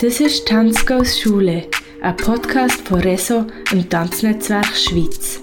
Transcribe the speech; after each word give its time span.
Das 0.00 0.20
ist 0.20 0.46
Tanzgaus 0.46 1.18
Schule, 1.18 1.64
ein 2.02 2.16
Podcast 2.16 2.86
von 2.86 3.00
Reso 3.00 3.46
im 3.72 3.90
Tanznetzwerk 3.90 4.76
Schweiz. 4.76 5.40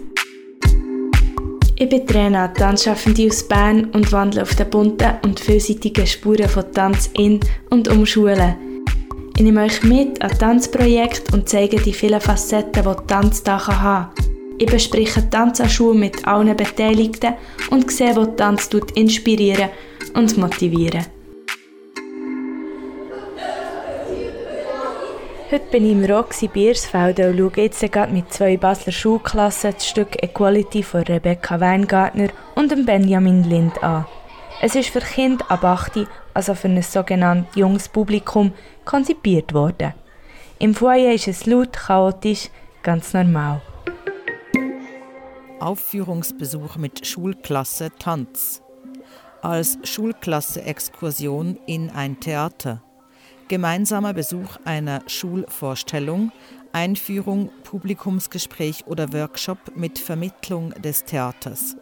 Ich 1.78 1.90
bin 1.90 2.08
Trainer, 2.08 2.54
Tanzschaffende 2.54 3.28
aus 3.28 3.46
Bern 3.46 3.92
und 3.92 4.10
wandle 4.14 4.44
auf 4.44 4.56
den 4.56 4.70
bunten 4.70 5.16
und 5.26 5.42
vielseitigen 5.42 6.08
Spuren 6.08 6.48
von 6.48 6.72
Tanz 6.72 7.10
in 7.18 7.42
und 7.70 7.90
um 7.90 8.06
Schulen. 8.06 8.56
Ich 9.36 9.44
nehme 9.44 9.64
euch 9.64 9.84
mit 9.84 10.22
an 10.22 10.40
Tanzprojekte 10.40 11.36
und 11.36 11.50
zeige 11.50 11.76
die 11.76 11.92
vielen 11.92 12.22
Facetten, 12.22 12.86
die 12.86 13.08
Tanz 13.08 13.44
da 13.44 13.68
haben 13.68 14.14
kann. 14.16 14.26
Ich 14.58 14.68
bespreche 14.68 15.30
Tanz 15.30 15.60
an 15.60 15.70
Schulen 15.70 16.00
mit 16.00 16.26
allen 16.26 16.56
Beteiligten 16.56 17.34
und 17.72 17.92
sehe, 17.92 18.16
wo 18.16 18.26
Tanz 18.26 18.70
inspirieren 18.94 19.68
und 20.14 20.38
motivieren. 20.38 21.15
Heute 25.52 25.66
bin 25.70 25.86
ich 25.86 25.92
im 25.92 26.04
Roxy 26.06 26.48
Biersfeld 26.48 27.20
und 27.20 27.38
schaue 27.38 27.52
jetzt 27.58 27.92
gerade 27.92 28.12
mit 28.12 28.34
zwei 28.34 28.58
Basler 28.58 28.92
Schulklassen 28.92 29.74
das 29.74 29.88
Stück 29.88 30.24
Equality 30.24 30.82
von 30.82 31.04
Rebecca 31.04 31.60
Weingartner 31.60 32.30
und 32.56 32.84
Benjamin 32.84 33.44
Lind 33.44 33.84
an. 33.84 34.08
Es 34.60 34.74
ist 34.74 34.90
für 34.90 35.02
Kinder 35.02 35.46
ab 35.52 35.64
8, 35.64 36.08
also 36.34 36.56
für 36.56 36.68
ein 36.68 36.82
sogenanntes 36.82 37.56
junges 37.56 37.88
Publikum, 37.88 38.54
konzipiert 38.86 39.54
worden. 39.54 39.94
Im 40.58 40.74
Foyer 40.74 41.14
ist 41.14 41.28
es 41.28 41.46
laut, 41.46 41.74
chaotisch, 41.74 42.50
ganz 42.82 43.14
normal. 43.14 43.62
Aufführungsbesuch 45.60 46.78
mit 46.78 47.06
Schulklasse 47.06 47.92
Tanz. 48.00 48.64
Als 49.44 49.78
Schulklasse-Exkursion 49.84 51.60
in 51.68 51.92
ein 51.92 52.20
Theater 52.20 52.82
gemeinsamer 53.48 54.14
Besuch 54.14 54.58
einer 54.66 55.02
Schulvorstellung, 55.08 56.32
Einführung, 56.74 57.52
Publikumsgespräch 57.64 58.86
oder 58.88 59.14
Workshop 59.14 59.76
mit 59.76 60.00
Vermittlung 60.00 60.72
des 60.82 61.06
Theaters, 61.06 61.78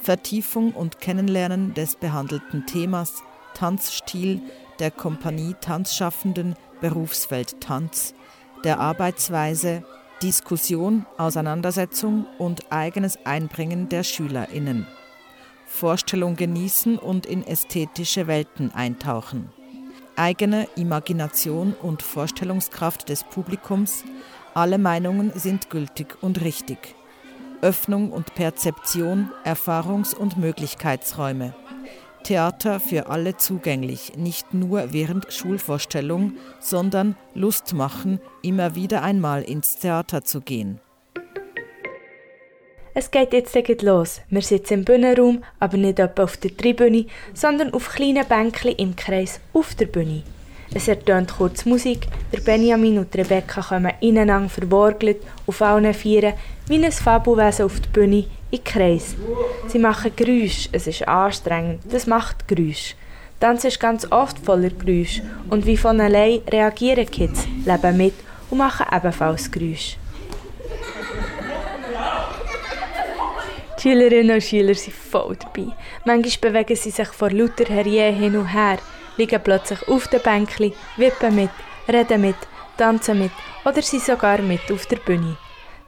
Vertiefung 0.00 0.72
und 0.72 1.00
Kennenlernen 1.00 1.74
des 1.74 1.96
behandelten 1.96 2.66
Themas, 2.66 3.22
Tanzstil 3.54 4.42
der 4.78 4.90
Kompanie 4.90 5.54
Tanzschaffenden, 5.60 6.54
Berufswelt 6.80 7.60
Tanz, 7.60 8.14
der 8.64 8.80
Arbeitsweise, 8.80 9.84
Diskussion, 10.22 11.06
Auseinandersetzung 11.18 12.26
und 12.38 12.70
eigenes 12.70 13.18
Einbringen 13.24 13.88
der 13.88 14.02
SchülerInnen. 14.02 14.86
Vorstellung 15.66 16.36
genießen 16.36 16.98
und 16.98 17.26
in 17.26 17.46
ästhetische 17.46 18.26
Welten 18.26 18.72
eintauchen 18.72 19.50
eigene 20.16 20.68
Imagination 20.76 21.74
und 21.74 22.02
Vorstellungskraft 22.02 23.08
des 23.08 23.24
Publikums, 23.24 24.04
alle 24.54 24.78
Meinungen 24.78 25.32
sind 25.34 25.70
gültig 25.70 26.16
und 26.22 26.40
richtig. 26.40 26.94
Öffnung 27.62 28.10
und 28.10 28.34
Perzeption, 28.34 29.30
Erfahrungs- 29.44 30.14
und 30.14 30.36
Möglichkeitsräume. 30.36 31.54
Theater 32.22 32.80
für 32.80 33.08
alle 33.08 33.36
zugänglich, 33.36 34.16
nicht 34.16 34.52
nur 34.52 34.92
während 34.92 35.32
Schulvorstellung, 35.32 36.32
sondern 36.58 37.14
Lust 37.34 37.72
machen, 37.72 38.20
immer 38.42 38.74
wieder 38.74 39.02
einmal 39.02 39.42
ins 39.42 39.78
Theater 39.78 40.24
zu 40.24 40.40
gehen. 40.40 40.80
Es 42.98 43.10
geht 43.10 43.34
jetzt 43.34 43.54
los. 43.82 44.22
Wir 44.30 44.40
sitzen 44.40 44.72
im 44.72 44.84
Bühnenraum, 44.86 45.44
aber 45.60 45.76
nicht 45.76 45.98
etwa 45.98 46.22
auf 46.22 46.38
der 46.38 46.56
Tribüne, 46.56 47.04
sondern 47.34 47.74
auf 47.74 47.90
kleinen 47.90 48.26
Bänkchen 48.26 48.74
im 48.76 48.96
Kreis 48.96 49.38
auf 49.52 49.74
der 49.74 49.84
Bühne. 49.84 50.22
Es 50.72 50.88
ertönt 50.88 51.36
kurz 51.36 51.66
Musik, 51.66 52.08
der 52.32 52.40
Benjamin 52.40 52.98
und 52.98 53.14
Rebecca 53.14 53.60
kommen 53.60 53.92
ineinander 54.00 54.48
verworgelt 54.48 55.18
auf 55.46 55.60
allen 55.60 55.92
Vieren 55.92 56.32
wie 56.68 56.82
ein 56.82 56.90
Fabelwesen 56.90 57.66
auf 57.66 57.78
die 57.80 57.88
Bühne 57.90 58.24
in 58.50 58.64
Kreis. 58.64 59.14
Sie 59.68 59.78
machen 59.78 60.12
Geräusche, 60.16 60.70
es 60.72 60.86
ist 60.86 61.06
anstrengend, 61.06 61.80
das 61.90 62.06
macht 62.06 62.48
Geräusche. 62.48 62.94
Tanz 63.40 63.64
ist 63.64 63.78
ganz 63.78 64.10
oft 64.10 64.38
voller 64.38 64.70
Geräusche 64.70 65.20
und 65.50 65.66
wie 65.66 65.76
von 65.76 66.00
allein 66.00 66.40
reagieren 66.50 67.10
Kids, 67.10 67.46
leben 67.66 67.98
mit 67.98 68.14
und 68.48 68.56
machen 68.56 68.86
ebenfalls 68.90 69.50
Geräusche. 69.50 69.98
Schülerinnen 73.86 74.34
und 74.34 74.42
Schüler 74.42 74.74
sind 74.74 74.96
voll 74.96 75.36
dabei. 75.36 75.68
Manchmal 76.04 76.50
bewegen 76.50 76.74
sie 76.74 76.90
sich 76.90 77.06
vor 77.06 77.30
lauter 77.30 77.66
Herrie 77.72 78.12
hin 78.12 78.36
und 78.36 78.52
her, 78.52 78.78
liegen 79.16 79.40
plötzlich 79.40 79.86
auf 79.86 80.08
den 80.08 80.22
Bänkchen, 80.22 80.72
wippen 80.96 81.36
mit, 81.36 81.50
reden 81.88 82.20
mit, 82.20 82.34
tanzen 82.76 83.20
mit 83.20 83.30
oder 83.64 83.80
sind 83.82 84.02
sogar 84.02 84.42
mit 84.42 84.72
auf 84.72 84.86
der 84.86 84.96
Bühne. 84.96 85.36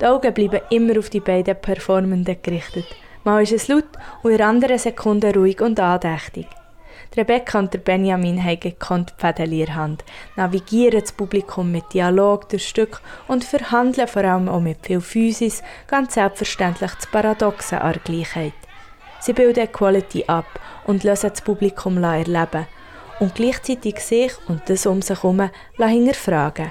Die 0.00 0.06
Augen 0.06 0.32
bleiben 0.32 0.60
immer 0.70 0.96
auf 0.96 1.10
die 1.10 1.18
beiden 1.18 1.60
Performenden 1.60 2.36
gerichtet. 2.40 2.86
Mal 3.24 3.42
ist 3.42 3.50
es 3.50 3.66
laut 3.66 3.88
und 4.22 4.30
in 4.30 4.42
anderen 4.42 4.78
Sekunden 4.78 5.34
ruhig 5.34 5.60
und 5.60 5.80
andächtig. 5.80 6.46
Rebecca 7.16 7.58
und 7.58 7.84
Benjamin 7.84 8.44
haben 8.44 8.60
gekonnt 8.60 9.14
Fäden 9.16 9.52
in 9.52 9.98
navigieren 10.36 11.00
das 11.00 11.12
Publikum 11.12 11.72
mit 11.72 11.92
Dialog 11.92 12.48
durch 12.48 12.68
Stück 12.68 13.00
und 13.26 13.44
verhandeln 13.44 14.06
vor 14.06 14.24
allem 14.24 14.48
auch 14.48 14.60
mit 14.60 14.86
viel 14.86 15.00
Physis 15.00 15.62
ganz 15.86 16.14
selbstverständlich 16.14 16.92
das 16.92 17.06
Paradoxe 17.06 17.80
an 17.80 17.96
Gleichheit. 18.04 18.52
Sie 19.20 19.32
bilden 19.32 19.72
Quality 19.72 20.24
ab 20.26 20.46
und 20.86 21.02
lassen 21.02 21.30
das 21.30 21.42
Publikum 21.42 22.02
erleben 22.02 22.66
und 23.18 23.34
gleichzeitig 23.34 23.98
sich 24.00 24.32
und 24.46 24.62
das 24.68 24.86
um 24.86 25.02
sich 25.02 25.22
herum 25.22 25.50
hinterfragen. 25.78 26.70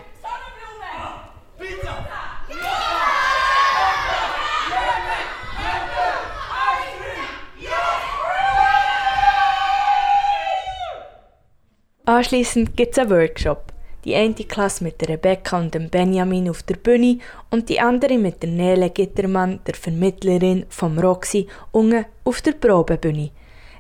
Anschließend 12.07 12.78
gibt 12.78 12.94
es 12.94 13.00
einen 13.00 13.09
Workshop. 13.09 13.73
Die 14.06 14.16
eine 14.16 14.34
Klasse 14.34 14.81
mit 14.81 15.01
der 15.01 15.09
Rebecca 15.09 15.59
und 15.59 15.73
dem 15.73 15.90
Benjamin 15.90 16.50
auf 16.50 16.63
der 16.63 16.78
Bühne 16.78 17.19
und 17.51 17.68
die 17.68 17.81
andere 17.81 18.18
mit 18.18 18.41
der 18.41 18.50
Nele 18.50 18.91
Gittermann, 18.91 19.59
der 19.68 19.75
Vermittlerin 19.75 20.66
vom 20.69 20.97
Roxy, 20.97 21.47
unten 21.73 22.06
auf 22.23 22.40
der 22.40 22.53
Probebühne. 22.53 23.31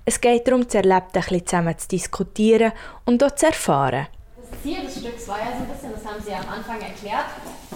Es 0.03 0.19
geht 0.19 0.45
darum, 0.45 0.65
das 0.65 0.75
Erlebte 0.75 1.21
ein 1.25 1.45
zusammen 1.45 1.77
zu 1.77 1.87
diskutieren 1.87 2.73
und 3.05 3.23
auch 3.23 3.31
zu 3.31 3.45
erfahren. 3.45 4.07
Das 4.35 4.61
Ziel 4.61 4.81
des 4.81 4.99
Stücks 4.99 5.25
war 5.29 5.39
ja 5.39 5.55
so 5.57 5.63
ein 5.63 5.69
bisschen, 5.69 5.93
das 5.93 6.05
haben 6.05 6.21
Sie 6.21 6.31
ja 6.31 6.39
am 6.39 6.49
Anfang 6.49 6.81
erklärt, 6.81 7.27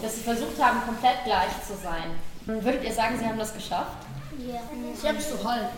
dass 0.01 0.15
Sie 0.17 0.21
versucht 0.21 0.61
haben, 0.61 0.81
komplett 0.85 1.23
gleich 1.23 1.53
zu 1.65 1.75
sein. 1.81 2.11
Würdet 2.61 2.83
ihr 2.83 2.91
sagen, 2.91 3.15
Sie 3.17 3.25
haben 3.25 3.39
das 3.39 3.53
geschafft? 3.53 4.05
Ja. 4.37 4.59
Ich 5.01 5.07
habe 5.07 5.17
es 5.17 5.29
so 5.29 5.49
halb. 5.49 5.69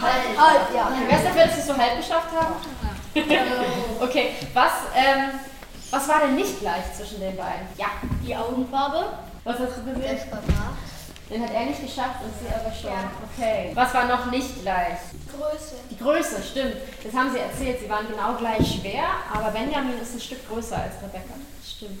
Halb, 0.00 0.38
halb, 0.38 0.74
ja. 0.74 0.92
Wer 1.06 1.18
ist 1.18 1.26
dafür, 1.26 1.44
dass 1.44 1.54
Sie 1.54 1.60
es 1.60 1.66
so 1.66 1.76
halb 1.76 1.96
geschafft 1.96 2.28
haben? 2.34 2.54
okay, 4.00 4.34
was, 4.54 4.72
ähm, 4.94 5.40
was 5.90 6.08
war 6.08 6.20
denn 6.20 6.34
nicht 6.34 6.60
gleich 6.60 6.92
zwischen 6.94 7.20
den 7.20 7.36
beiden? 7.36 7.66
Ja, 7.76 7.86
die 8.24 8.36
Augenfarbe. 8.36 9.06
Was 9.44 9.58
hast 9.58 9.78
du 9.78 9.84
gesehen? 9.84 10.02
Der 10.02 10.18
Spagat. 10.18 10.76
Den 11.30 11.42
hat 11.42 11.52
er 11.52 11.66
nicht 11.66 11.82
geschafft 11.82 12.20
und 12.22 12.32
sie 12.40 12.52
aber 12.54 12.74
schon. 12.74 12.90
Ja. 12.90 13.10
Okay. 13.34 13.72
Was 13.74 13.92
war 13.92 14.06
noch 14.06 14.30
nicht 14.30 14.62
gleich? 14.62 14.98
Größe. 15.30 15.76
Die 15.90 15.98
Größe, 15.98 16.42
stimmt. 16.42 16.76
Das 17.04 17.12
haben 17.12 17.30
sie 17.30 17.38
erzählt. 17.38 17.80
Sie 17.80 17.88
waren 17.88 18.06
genau 18.08 18.34
gleich 18.34 18.80
schwer, 18.80 19.04
aber 19.32 19.50
Benjamin 19.50 19.98
ist 20.00 20.14
ein 20.14 20.20
Stück 20.20 20.48
größer 20.48 20.76
als 20.76 20.94
Rebecca. 21.02 21.34
Stimmt. 21.66 22.00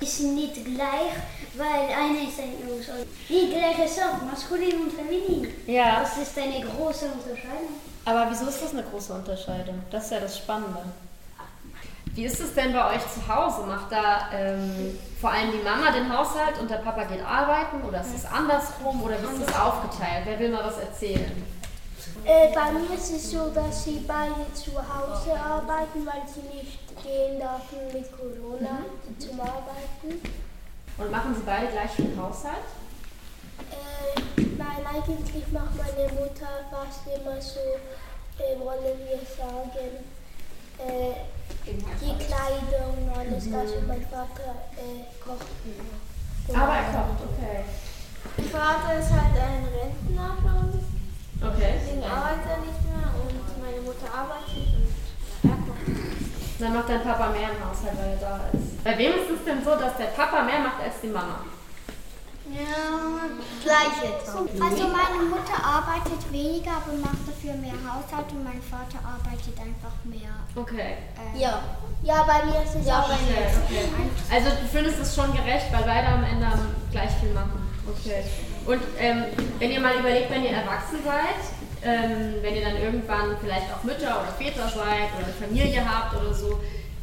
Ist 0.00 0.20
nicht 0.20 0.54
gleich, 0.54 1.12
weil 1.56 1.88
einer 1.90 2.28
ist 2.28 2.38
ein 2.40 2.54
Jungs 2.66 2.88
und 2.88 3.06
die 3.28 3.50
gleiche 3.50 3.88
Sorte, 3.88 4.24
maskulin 4.24 4.82
und 4.82 4.92
feminin. 4.92 5.52
Ja. 5.66 6.00
Das 6.00 6.18
ist 6.18 6.36
eine 6.38 6.60
große 6.60 7.06
Unterscheidung. 7.06 7.80
Aber 8.04 8.26
wieso 8.30 8.46
ist 8.46 8.62
das 8.62 8.72
eine 8.72 8.82
große 8.82 9.12
Unterscheidung? 9.12 9.82
Das 9.90 10.06
ist 10.06 10.10
ja 10.12 10.20
das 10.20 10.38
Spannende. 10.38 10.82
Wie 12.14 12.24
ist 12.24 12.40
es 12.40 12.54
denn 12.54 12.72
bei 12.72 12.94
euch 12.94 13.02
zu 13.08 13.26
Hause? 13.26 13.66
Macht 13.66 13.90
da 13.90 14.28
ähm, 14.34 14.98
vor 15.18 15.30
allem 15.30 15.50
die 15.50 15.64
Mama 15.64 15.90
den 15.92 16.14
Haushalt 16.14 16.58
und 16.60 16.70
der 16.70 16.76
Papa 16.76 17.04
geht 17.04 17.24
arbeiten 17.24 17.80
oder 17.88 18.02
ist 18.02 18.14
es 18.14 18.26
andersrum 18.26 19.02
oder 19.02 19.16
wie 19.22 19.34
ist 19.34 19.48
das 19.48 19.58
aufgeteilt? 19.58 20.24
Wer 20.26 20.38
will 20.38 20.50
mal 20.50 20.64
was 20.64 20.78
erzählen? 20.78 21.30
Äh, 22.24 22.54
bei 22.54 22.72
mir 22.72 22.94
ist 22.94 23.10
es 23.12 23.30
so, 23.30 23.50
dass 23.50 23.84
sie 23.84 24.04
beide 24.06 24.52
zu 24.54 24.72
Hause 24.76 25.34
arbeiten, 25.34 26.06
weil 26.06 26.22
sie 26.26 26.56
nicht 26.56 26.78
gehen 27.02 27.38
dürfen 27.38 27.92
mit 27.92 28.10
Corona 28.12 28.78
mhm. 28.80 29.20
zum 29.20 29.40
Arbeiten. 29.40 30.20
Und 30.98 31.10
machen 31.10 31.34
sie 31.34 31.42
beide 31.42 31.68
gleich 31.68 31.90
viel 31.90 32.16
Haushalt? 32.16 32.68
Äh, 33.70 34.20
nein, 34.58 34.86
eigentlich 34.86 35.48
macht 35.52 35.76
meine 35.76 36.12
Mutter 36.12 36.48
fast 36.70 37.00
immer 37.06 37.40
so, 37.40 37.60
äh, 38.38 38.58
wollen 38.60 38.98
wir 39.06 39.18
sagen, 39.36 40.04
äh, 40.78 41.14
die 41.66 42.24
Kleidung 42.24 43.06
und 43.06 43.18
alles 43.18 43.46
mhm. 43.46 43.52
das 43.52 43.72
und 43.72 43.88
mein 43.88 44.02
Vater 44.06 44.54
äh, 44.76 45.04
kocht. 45.22 45.46
Aber 46.54 46.74
er 46.74 46.84
kocht, 46.84 47.20
okay. 47.30 47.64
Mein 48.36 48.48
Vater 48.48 48.98
ist 48.98 49.10
halt 49.10 49.36
ein 49.36 49.68
Rentner 49.72 50.36
schon. 50.42 50.81
Okay. 51.42 51.74
Deswegen 51.74 52.04
arbeitet 52.04 52.46
er 52.46 52.58
nicht 52.62 52.80
mehr 52.86 53.06
und 53.18 53.62
meine 53.62 53.80
Mutter 53.82 54.06
arbeitet 54.06 54.66
und 54.78 55.50
er 55.50 55.58
kocht. 55.66 55.86
Dann 56.58 56.74
macht 56.74 56.88
dein 56.88 57.02
Papa 57.02 57.28
mehr 57.30 57.50
im 57.50 57.58
Haushalt, 57.58 57.98
weil 57.98 58.14
er 58.14 58.20
da 58.22 58.40
ist. 58.54 58.84
Bei 58.84 58.96
wem 58.98 59.12
ist 59.12 59.30
es 59.34 59.44
denn 59.44 59.64
so, 59.64 59.74
dass 59.74 59.96
der 59.96 60.14
Papa 60.14 60.42
mehr 60.42 60.60
macht 60.60 60.80
als 60.82 61.00
die 61.02 61.08
Mama? 61.08 61.42
Ja, 62.46 63.30
gleich 63.62 63.96
jetzt. 64.02 64.28
Also 64.28 64.88
meine 64.88 65.22
Mutter 65.30 65.58
arbeitet 65.62 66.20
weniger, 66.30 66.72
aber 66.72 66.94
macht 66.98 67.22
dafür 67.26 67.54
mehr 67.54 67.72
Haushalt 67.72 68.30
und 68.32 68.44
mein 68.44 68.60
Vater 68.62 68.98
arbeitet 69.02 69.58
einfach 69.58 69.94
mehr. 70.04 70.30
Okay. 70.54 70.98
Äh, 71.16 71.40
ja. 71.40 71.62
Ja, 72.02 72.24
bei 72.24 72.44
mir 72.46 72.62
ist 72.62 72.74
es 72.74 72.86
ja, 72.86 72.98
auch 73.00 73.08
okay, 73.08 73.46
okay. 73.64 73.88
Also 74.30 74.50
du 74.50 74.66
findest 74.70 74.98
es 74.98 75.14
schon 75.14 75.32
gerecht, 75.32 75.66
weil 75.72 75.84
beide 75.84 76.08
am 76.08 76.24
Ende 76.24 76.46
gleich 76.90 77.12
viel 77.20 77.32
machen. 77.32 77.62
Okay. 77.88 78.24
Und 78.66 78.80
ähm, 78.98 79.24
wenn 79.58 79.70
ihr 79.70 79.80
mal 79.80 79.96
überlegt, 79.98 80.30
wenn 80.30 80.44
ihr 80.44 80.50
erwachsen 80.50 80.98
seid, 81.04 81.40
ähm, 81.84 82.34
wenn 82.42 82.54
ihr 82.54 82.62
dann 82.62 82.76
irgendwann 82.76 83.36
vielleicht 83.40 83.66
auch 83.74 83.82
Mütter 83.82 84.22
oder 84.22 84.32
Väter 84.38 84.68
seid 84.68 85.10
oder 85.16 85.24
eine 85.24 85.34
Familie 85.40 85.82
habt 85.84 86.14
oder 86.14 86.32
so, 86.32 86.60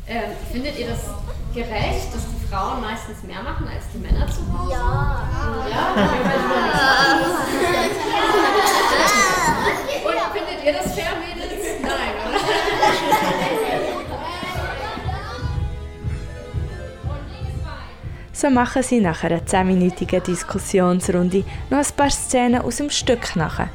ähm, 0.08 0.32
findet 0.52 0.80
ihr 0.80 0.88
das 0.88 1.10
gerecht, 1.54 2.14
dass 2.14 2.24
die 2.26 2.48
Frauen 2.50 2.82
meistens 2.82 3.24
mehr 3.24 3.44
machen 3.44 3.68
als 3.68 3.86
die 3.94 4.00
Männer 4.00 4.26
zu 4.28 4.42
Hause? 4.52 4.72
Ja. 4.72 5.28
Ja? 5.70 5.94
Und 10.06 10.16
findet 10.34 10.64
ihr 10.66 10.74
das 10.74 10.94
fair, 10.94 11.12
Mädels? 11.20 11.66
Nein, 11.82 12.14
oder? 12.26 12.40
So 18.39 18.50
machen 18.50 18.83
sie 18.83 19.01
nach 19.01 19.25
einer 19.25 19.45
zehnminütigen 19.45 20.24
Diskussionsrunde 20.24 21.44
noch 21.69 21.80
ein 21.80 21.86
paar 21.97 22.09
Szenen 22.09 22.62
aus 22.62 22.77
dem 22.77 22.89
Stück 22.89 23.36
nach 23.36 23.68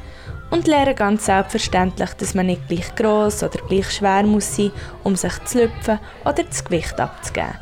und 0.49 0.65
lernen 0.65 0.95
ganz 0.95 1.27
selbstverständlich, 1.27 2.09
dass 2.15 2.33
man 2.33 2.47
nicht 2.47 2.67
gleich 2.67 2.95
groß 2.95 3.43
oder 3.43 3.59
gleich 3.67 3.91
schwer 3.91 4.23
muss 4.23 4.55
sein, 4.55 4.71
um 5.03 5.15
sich 5.15 5.43
zu 5.43 5.59
lüpfen 5.61 5.99
oder 6.23 6.41
das 6.41 6.65
Gewicht 6.65 6.99
abzugeben. 6.99 7.59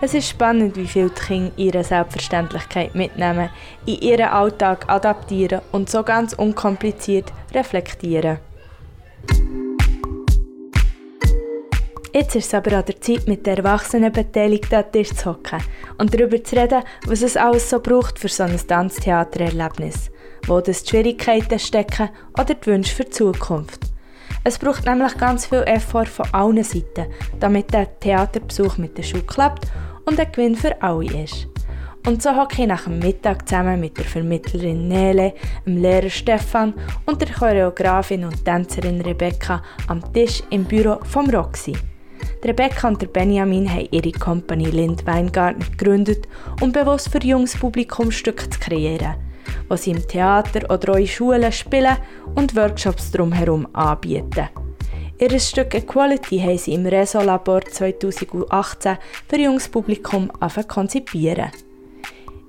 Es 0.00 0.14
ist 0.14 0.28
spannend, 0.28 0.74
wie 0.74 0.88
viel 0.88 1.10
die 1.10 1.26
Kinder 1.26 1.52
ihre 1.56 1.84
Selbstverständlichkeit 1.84 2.96
mitnehmen, 2.96 3.48
in 3.86 4.00
ihren 4.00 4.26
Alltag 4.26 4.84
adaptieren 4.88 5.60
und 5.70 5.88
so 5.88 6.02
ganz 6.02 6.32
unkompliziert 6.32 7.32
reflektieren. 7.54 8.38
Jetzt 12.12 12.34
ist 12.34 12.46
es 12.46 12.54
aber 12.54 12.78
an 12.78 12.84
der 12.84 13.00
Zeit, 13.00 13.26
mit 13.26 13.46
der 13.46 13.58
Erwachsenenbeteiligung 13.58 14.72
an 14.72 14.90
Tisch 14.92 15.12
zu 15.12 15.30
hocken 15.30 15.60
und 15.98 16.14
darüber 16.14 16.42
zu 16.42 16.56
reden, 16.56 16.82
was 17.06 17.22
es 17.22 17.36
alles 17.36 17.68
so 17.68 17.80
braucht 17.80 18.18
für 18.18 18.28
so 18.28 18.44
ein 18.44 18.56
Tanztheatererlebnis, 18.56 20.10
wo 20.46 20.60
das 20.60 20.82
die 20.82 20.90
Schwierigkeiten 20.90 21.58
stecken 21.58 22.10
oder 22.38 22.54
die 22.54 22.66
Wünsche 22.66 22.94
für 22.94 23.04
die 23.04 23.10
Zukunft. 23.10 23.80
Es 24.44 24.58
braucht 24.58 24.86
nämlich 24.86 25.16
ganz 25.18 25.46
viel 25.46 25.64
Effort 25.66 26.06
von 26.06 26.26
allen 26.32 26.62
Seiten, 26.62 27.06
damit 27.40 27.72
der 27.72 27.98
Theaterbesuch 27.98 28.78
mit 28.78 28.96
der 28.96 29.02
Schule 29.02 29.24
klappt 29.24 29.66
und 30.04 30.20
ein 30.20 30.30
Gewinn 30.30 30.54
für 30.54 30.80
alle 30.80 31.24
ist. 31.24 31.48
Und 32.06 32.22
so 32.22 32.30
hocke 32.36 32.62
ich 32.62 32.68
nach 32.68 32.84
dem 32.84 33.00
Mittag 33.00 33.48
zusammen 33.48 33.80
mit 33.80 33.98
der 33.98 34.04
Vermittlerin 34.04 34.86
Nele, 34.86 35.34
dem 35.66 35.78
Lehrer 35.78 36.08
Stefan 36.08 36.72
und 37.04 37.20
der 37.20 37.32
Choreografin 37.32 38.24
und 38.24 38.44
Tänzerin 38.44 39.00
Rebecca 39.00 39.60
am 39.88 40.12
Tisch 40.12 40.44
im 40.50 40.64
Büro 40.64 41.00
vom 41.02 41.28
Roxy. 41.28 41.76
Rebecca 42.44 42.88
und 42.88 43.12
Benjamin 43.12 43.68
haben 43.68 43.88
ihre 43.90 44.12
Company 44.12 44.66
Lind 44.66 45.06
Weingarten 45.06 45.64
gegründet, 45.76 46.28
um 46.60 46.72
bewusst 46.72 47.08
für 47.08 47.22
junges 47.22 47.56
Publikum 47.56 48.10
Stücke 48.10 48.48
zu 48.48 48.60
kreieren, 48.60 49.16
was 49.68 49.82
sie 49.82 49.90
im 49.92 50.06
Theater 50.06 50.70
oder 50.70 50.92
auch 50.92 50.98
in 50.98 51.06
Schulen 51.06 51.50
spielen 51.50 51.96
und 52.34 52.54
Workshops 52.54 53.10
drumherum 53.10 53.66
anbieten. 53.72 54.48
Ihr 55.18 55.40
Stück 55.40 55.74
Equality 55.74 56.38
haben 56.40 56.58
sie 56.58 56.74
im 56.74 56.84
Reso-Labor 56.84 57.62
2018 57.62 58.98
für 59.26 59.40
junges 59.40 59.68
Publikum 59.68 60.30
konzipieren. 60.68 61.50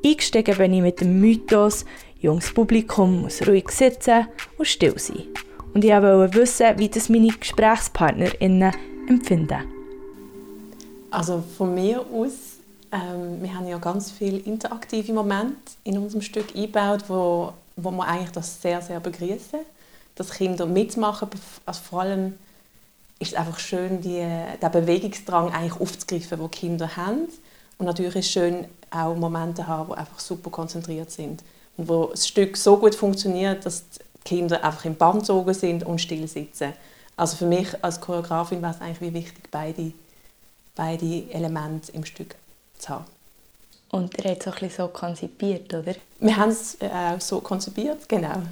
Eingestiegen 0.05 0.57
bin 0.57 0.73
ich 0.73 0.81
mit 0.81 1.01
dem 1.01 1.19
Mythos, 1.19 1.85
junges 2.19 2.53
Publikum 2.53 3.21
muss 3.21 3.47
ruhig 3.47 3.69
sitzen 3.69 4.27
und 4.57 4.67
still 4.67 4.99
sein. 4.99 5.23
Und 5.73 5.85
ich 5.85 5.91
wollte 5.91 6.39
wissen, 6.39 6.77
wie 6.77 6.89
das 6.89 7.07
meine 7.07 7.27
GesprächspartnerInnen 7.27 8.73
empfinden. 9.07 9.77
Also 11.09 11.43
von 11.57 11.73
mir 11.73 12.01
aus, 12.01 12.57
ähm, 12.91 13.41
wir 13.41 13.53
haben 13.53 13.67
ja 13.67 13.77
ganz 13.77 14.11
viele 14.11 14.37
interaktive 14.39 15.13
Momente 15.13 15.55
in 15.83 15.97
unserem 15.97 16.21
Stück 16.21 16.55
eingebaut, 16.55 17.05
wo, 17.07 17.53
wo 17.75 17.91
wir 17.91 18.05
eigentlich 18.05 18.31
das 18.31 18.61
sehr, 18.61 18.81
sehr 18.81 18.99
begrüßen. 18.99 19.59
Dass 20.15 20.31
Kinder 20.31 20.65
mitmachen, 20.65 21.29
also 21.65 21.81
vor 21.81 22.01
allem 22.01 22.33
ist 23.19 23.33
es 23.33 23.37
einfach 23.37 23.59
schön, 23.59 24.01
die, 24.01 24.25
den 24.61 24.71
Bewegungsdrang 24.71 25.51
eigentlich 25.51 25.79
aufzugreifen, 25.79 26.39
den 26.39 26.51
Kinder 26.51 26.97
haben. 26.97 27.27
Und 27.77 27.85
natürlich 27.85 28.15
ist 28.15 28.25
es 28.25 28.31
schön, 28.31 28.65
auch 28.89 29.15
Momente 29.15 29.61
zu 29.61 29.67
haben, 29.67 29.89
die 29.89 29.97
einfach 29.97 30.19
super 30.19 30.49
konzentriert 30.49 31.11
sind. 31.11 31.43
Und 31.77 31.87
wo 31.87 32.07
das 32.07 32.27
Stück 32.27 32.57
so 32.57 32.77
gut 32.77 32.95
funktioniert, 32.95 33.65
dass 33.65 33.85
die 33.89 33.99
Kinder 34.23 34.63
einfach 34.63 34.85
im 34.85 34.95
Band 34.95 35.19
gezogen 35.19 35.53
sind 35.53 35.83
und 35.83 35.99
still 35.99 36.27
sitzen. 36.27 36.73
Also 37.17 37.35
für 37.35 37.45
mich 37.45 37.67
als 37.83 37.99
Choreografin 37.99 38.61
war 38.61 38.71
es 38.71 38.79
eigentlich 38.79 39.01
wie 39.01 39.13
wichtig, 39.13 39.49
beide 39.51 39.91
beide 40.77 41.23
Elemente 41.31 41.91
im 41.91 42.05
Stück 42.05 42.35
zu 42.77 42.89
haben. 42.89 43.05
Und 43.89 44.17
ihr 44.17 44.31
habt 44.31 44.41
es 44.41 44.47
auch 44.47 44.61
ein 44.61 44.69
so 44.69 44.87
konzipiert, 44.87 45.73
oder? 45.73 45.95
Wir 46.19 46.37
haben 46.37 46.51
es 46.51 46.77
äh, 46.79 46.87
auch 46.87 47.21
so 47.21 47.41
konzipiert, 47.41 48.07
genau. 48.07 48.43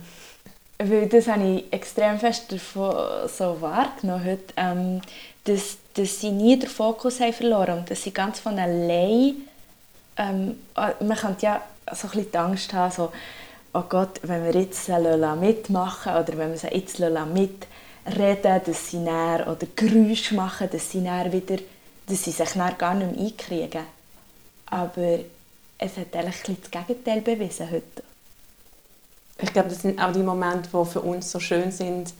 Weil 0.77 1.07
das 1.07 1.27
habe 1.27 1.43
ich 1.43 1.73
extrem 1.73 2.19
fest 2.19 2.51
davon 2.51 3.29
so 3.29 3.61
wahrgenommen 3.61 4.25
heute, 4.25 4.53
ähm, 4.57 5.01
dass, 5.45 5.77
dass 5.93 6.19
sie 6.19 6.31
nie 6.31 6.57
den 6.57 6.69
Fokus 6.69 7.19
haben 7.19 7.33
verloren 7.33 7.79
und 7.79 7.91
dass 7.91 8.03
sie 8.03 8.11
ganz 8.11 8.39
von 8.39 8.57
allein 8.57 9.35
ähm, 10.17 10.57
äh, 10.75 11.03
man 11.03 11.17
könnte 11.17 11.45
ja 11.45 11.61
so 11.93 12.07
ein 12.07 12.11
bisschen 12.11 12.31
die 12.31 12.37
Angst 12.37 12.73
haben, 12.73 12.91
so, 12.91 13.11
oh 13.73 13.83
Gott, 13.87 14.21
wenn 14.23 14.43
wir 14.45 14.59
jetzt 14.59 14.87
mitmachen 14.87 16.13
oder 16.13 16.37
wenn 16.37 16.51
wir 16.51 16.57
sie 16.57 16.67
jetzt 16.67 16.99
mitreden, 18.05 18.61
dass 18.65 18.89
sie 18.89 18.97
näher 18.97 19.47
oder 19.47 19.67
Geräusche 19.75 20.35
machen, 20.35 20.69
dass 20.71 20.91
sie 20.91 20.99
näher 20.99 21.31
wieder 21.31 21.57
dass 22.07 22.23
sie 22.23 22.31
sich 22.31 22.53
gar 22.77 22.93
nicht 22.93 23.15
mehr 23.15 23.25
einkriegen. 23.25 23.83
Aber 24.67 25.19
es 25.77 25.97
hat 25.97 26.15
eigentlich 26.15 26.59
das 26.61 26.71
Gegenteil 26.71 27.21
bewiesen 27.21 27.69
heute. 27.71 28.03
Ich 29.41 29.51
glaube, 29.51 29.69
das 29.69 29.81
sind 29.81 29.99
auch 29.99 30.13
die 30.13 30.19
Momente, 30.19 30.69
die 30.71 30.85
für 30.85 31.01
uns 31.01 31.31
so 31.31 31.39
schön 31.39 31.71
sind, 31.71 32.13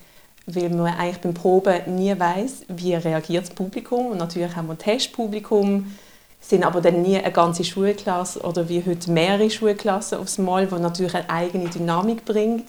weil 0.48 0.70
man 0.70 0.94
eigentlich 0.94 1.22
beim 1.22 1.34
Proben 1.34 1.96
nie 1.96 2.18
weiß, 2.18 2.64
wie 2.68 2.96
reagiert 2.96 3.44
das 3.48 3.56
Publikum. 3.56 4.08
Und 4.08 4.18
natürlich 4.18 4.56
haben 4.56 4.68
wir 4.68 4.74
ein 4.74 4.80
Testpublikum, 4.80 5.96
sind 6.42 6.64
aber 6.64 6.82
dann 6.82 7.02
nie 7.02 7.18
eine 7.18 7.32
ganze 7.32 7.64
Schulklasse 7.64 8.42
oder 8.42 8.68
wie 8.68 8.84
heute 8.86 9.10
mehrere 9.12 9.50
Schulklassen 9.50 10.18
aufs 10.18 10.38
Mal, 10.38 10.72
wo 10.72 10.76
natürlich 10.78 11.16
eine 11.16 11.30
eigene 11.30 11.70
Dynamik 11.70 12.26
bringt. 12.26 12.66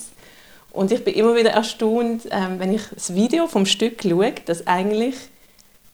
Und 0.76 0.92
ich 0.92 1.02
bin 1.02 1.14
immer 1.14 1.34
wieder 1.34 1.52
erstaunt, 1.52 2.28
ähm, 2.30 2.58
wenn 2.58 2.74
ich 2.74 2.82
das 2.94 3.14
Video 3.14 3.46
vom 3.46 3.64
Stück 3.64 4.02
schaue, 4.02 4.32
dass 4.44 4.66
eigentlich 4.66 5.14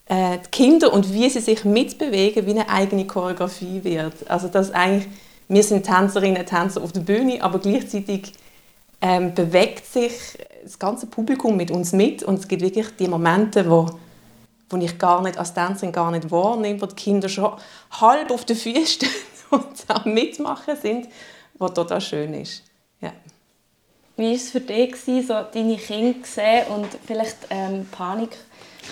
äh, 0.07 0.39
die 0.45 0.51
Kinder 0.51 0.93
und 0.93 1.15
wie 1.15 1.31
sie 1.31 1.39
sich 1.39 1.65
mitbewegen, 1.65 2.47
wie 2.47 2.51
eine 2.51 2.69
eigene 2.69 3.07
Choreografie 3.07 3.85
wird. 3.85 4.29
Also 4.29 4.49
dass 4.49 4.73
eigentlich, 4.73 5.07
wir 5.47 5.63
sind 5.63 5.87
Tänzerinnen 5.87 6.45
Tänzer 6.45 6.83
auf 6.83 6.91
der 6.91 7.03
Bühne, 7.03 7.45
aber 7.45 7.61
gleichzeitig 7.61 8.33
ähm, 9.01 9.33
bewegt 9.33 9.87
sich 9.87 10.13
das 10.65 10.77
ganze 10.81 11.07
Publikum 11.07 11.57
mit 11.57 11.71
uns 11.71 11.93
mit 11.93 12.25
und 12.25 12.41
es 12.41 12.49
gibt 12.49 12.63
wirklich 12.63 12.89
die 12.99 13.07
Momente, 13.07 13.71
wo, 13.71 13.87
wo 14.69 14.77
ich 14.79 14.99
gar 14.99 15.23
nicht 15.23 15.39
als 15.39 15.55
Tänzerin 15.55 15.93
gar 15.93 16.11
nicht 16.11 16.29
wahrnehme, 16.33 16.83
wo 16.83 16.87
die 16.87 16.97
Kinder 16.97 17.29
schon 17.29 17.53
halb 18.01 18.33
auf 18.33 18.45
den 18.45 18.57
Füßen 18.57 18.87
stehen 18.87 19.11
und 19.51 19.65
am 19.87 20.13
Mitmachen 20.13 20.75
sind, 20.77 21.07
was 21.57 21.73
total 21.73 22.01
schön 22.01 22.35
ist. 22.35 22.65
Wie 24.17 24.29
war 24.29 24.35
es 24.35 24.51
für 24.51 24.61
dich, 24.61 24.97
so 24.97 25.35
deine 25.55 25.77
Kinder 25.77 26.23
zu 26.23 26.33
sehen 26.33 26.67
und 26.69 26.87
vielleicht 27.07 27.37
ähm, 27.51 27.87
Panik 27.91 28.31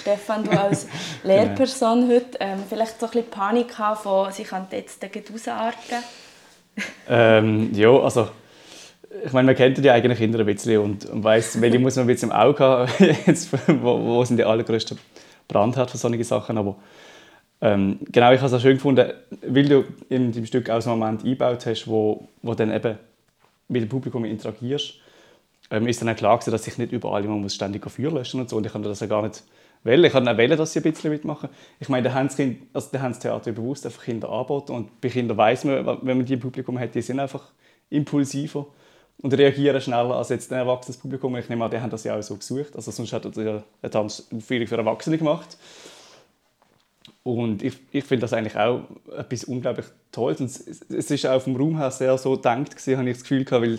Stefan, 0.00 0.44
du 0.44 0.50
als 0.52 0.86
Lehrperson 1.24 2.08
heute 2.08 2.38
ähm, 2.40 2.60
vielleicht 2.68 3.00
so 3.00 3.06
ein 3.06 3.12
bisschen 3.12 3.30
Panik 3.30 3.78
haben 3.78 4.00
von, 4.00 4.32
sie 4.32 4.44
könnte 4.44 4.76
jetzt 4.76 5.04
ausarten? 5.04 5.98
ähm, 7.08 7.70
ja, 7.74 7.90
also 7.90 8.28
ich 9.24 9.32
meine, 9.32 9.46
man 9.46 9.56
kennt 9.56 9.78
ja 9.78 9.92
eigenen 9.92 10.16
Kinder 10.16 10.38
ein 10.38 10.46
bisschen 10.46 10.78
und, 10.78 11.04
und 11.06 11.24
weiss, 11.24 11.60
welche 11.60 11.78
muss 11.78 11.96
man 11.96 12.04
ein 12.04 12.06
bisschen 12.06 12.30
im 12.30 12.36
Auge 12.36 12.64
haben, 12.64 12.90
jetzt, 13.26 13.50
wo, 13.82 14.00
wo 14.00 14.24
sind 14.24 14.36
die 14.36 14.44
allergrößten 14.44 14.98
Brandherd 15.48 15.90
für 15.90 15.98
solche 15.98 16.24
Sachen, 16.24 16.56
aber 16.56 16.76
ähm, 17.60 17.98
genau, 18.10 18.32
ich 18.32 18.38
habe 18.40 18.46
es 18.46 18.54
auch 18.54 18.60
schön 18.60 18.76
gefunden, 18.76 19.12
weil 19.42 19.68
du 19.68 19.84
in 20.08 20.32
dem 20.32 20.46
Stück 20.46 20.70
auch 20.70 20.80
so 20.80 20.90
einen 20.90 21.00
Moment 21.00 21.24
eingebaut 21.24 21.66
hast, 21.66 21.86
wo, 21.88 22.28
wo 22.42 22.54
dann 22.54 22.72
eben 22.72 22.96
mit 23.68 23.82
dem 23.82 23.88
Publikum 23.88 24.24
interagierst, 24.24 24.94
ähm, 25.70 25.86
ist 25.86 26.02
dann 26.02 26.08
auch 26.08 26.16
klar 26.16 26.36
gewesen, 26.38 26.50
dass 26.50 26.66
ich 26.66 26.78
nicht 26.78 26.92
überall 26.92 27.24
immer 27.24 27.36
muss 27.36 27.54
ständig 27.54 27.88
Feuer 27.90 28.10
löschen 28.10 28.40
und 28.40 28.50
so 28.50 28.56
und 28.56 28.66
ich 28.66 28.72
konnte 28.72 28.88
das 28.88 29.00
ja 29.00 29.06
gar 29.06 29.22
nicht 29.22 29.42
wollen. 29.84 30.04
Ich 30.04 30.14
wollte 30.14 30.30
auch 30.30 30.36
wollen, 30.36 30.58
dass 30.58 30.72
sie 30.72 30.80
ein 30.80 30.82
bisschen 30.82 31.10
mitmachen. 31.10 31.48
Ich 31.78 31.88
meine, 31.88 32.08
da 32.08 32.14
haben 32.14 32.28
das, 32.28 32.38
also 32.72 32.88
da 32.92 33.00
haben 33.00 33.12
das 33.12 33.20
Theater 33.20 33.52
bewusst 33.52 33.86
einfach 33.86 34.04
Kinder 34.04 34.28
angeboten. 34.28 34.72
Und 34.72 35.00
bei 35.00 35.08
Kindern 35.08 35.36
weiß 35.36 35.64
man, 35.64 35.86
wenn 36.02 36.16
man 36.16 36.26
die 36.26 36.36
Publikum 36.36 36.78
hat, 36.78 36.94
die 36.94 37.02
sind 37.02 37.20
einfach 37.20 37.52
impulsiver 37.88 38.66
und 39.18 39.34
reagieren 39.34 39.80
schneller 39.80 40.16
als 40.16 40.30
jetzt 40.30 40.52
ein 40.52 40.58
erwachsenes 40.58 40.96
Publikum. 40.98 41.36
Ich 41.36 41.48
nehme 41.48 41.64
an, 41.64 41.70
die 41.70 41.78
haben 41.78 41.90
das 41.90 42.04
ja 42.04 42.16
auch 42.16 42.22
so 42.22 42.36
gesucht. 42.36 42.74
Also 42.74 42.90
sonst 42.90 43.12
hat 43.12 43.24
er 43.24 43.64
einen 43.82 43.90
Tanz 43.90 44.28
für 44.40 44.76
Erwachsene 44.76 45.18
gemacht. 45.18 45.56
Und 47.22 47.62
ich, 47.62 47.74
ich 47.92 48.04
finde 48.04 48.22
das 48.22 48.32
eigentlich 48.32 48.56
auch 48.56 48.82
etwas 49.16 49.44
unglaublich 49.44 49.86
Tolles. 50.10 50.40
Und 50.40 50.46
es, 50.46 50.82
es 50.88 51.10
ist 51.10 51.26
auch 51.26 51.40
vom 51.42 51.54
Raum 51.56 51.76
her 51.76 51.90
sehr 51.90 52.16
so 52.16 52.32
gedacht, 52.32 52.70
gewesen, 52.70 52.98
habe 52.98 53.10
ich 53.10 53.16
das 53.16 53.22
Gefühl 53.22 53.44
gehabt, 53.44 53.62
weil 53.62 53.78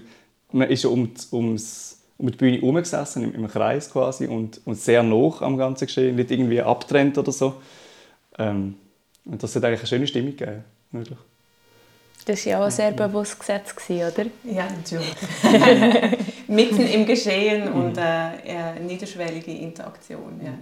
man 0.51 0.69
ist 0.69 0.83
ja 0.83 0.89
um, 0.89 1.09
ums, 1.31 2.01
um 2.17 2.31
die 2.31 2.37
Bühne 2.37 2.57
herumgesessen, 2.57 3.23
im, 3.23 3.35
im 3.35 3.47
Kreis 3.47 3.91
quasi, 3.91 4.27
und, 4.27 4.61
und 4.65 4.75
sehr 4.75 5.03
nah 5.03 5.33
am 5.41 5.57
ganzen 5.57 5.87
Geschehen, 5.87 6.15
nicht 6.15 6.31
irgendwie 6.31 6.61
abtrennt 6.61 7.17
oder 7.17 7.31
so. 7.31 7.55
Ähm, 8.37 8.75
und 9.25 9.41
das 9.41 9.55
hat 9.55 9.63
eigentlich 9.63 9.79
eine 9.81 9.87
schöne 9.87 10.07
Stimmung 10.07 10.35
gegeben, 10.35 10.63
wirklich. 10.91 11.19
Das 12.25 12.45
war 12.45 12.51
ja 12.51 12.65
auch 12.65 12.71
sehr 12.71 12.91
bewusst 12.91 13.39
gesetzt, 13.39 13.75
oder? 13.89 14.25
Ja, 14.43 14.67
natürlich. 14.69 15.15
Mitten 16.47 16.85
im 16.85 17.05
Geschehen 17.05 17.71
und 17.71 17.97
äh, 17.97 18.01
eine 18.01 18.79
niederschwellige 18.81 19.51
Interaktion. 19.51 20.39
Ja. 20.43 20.53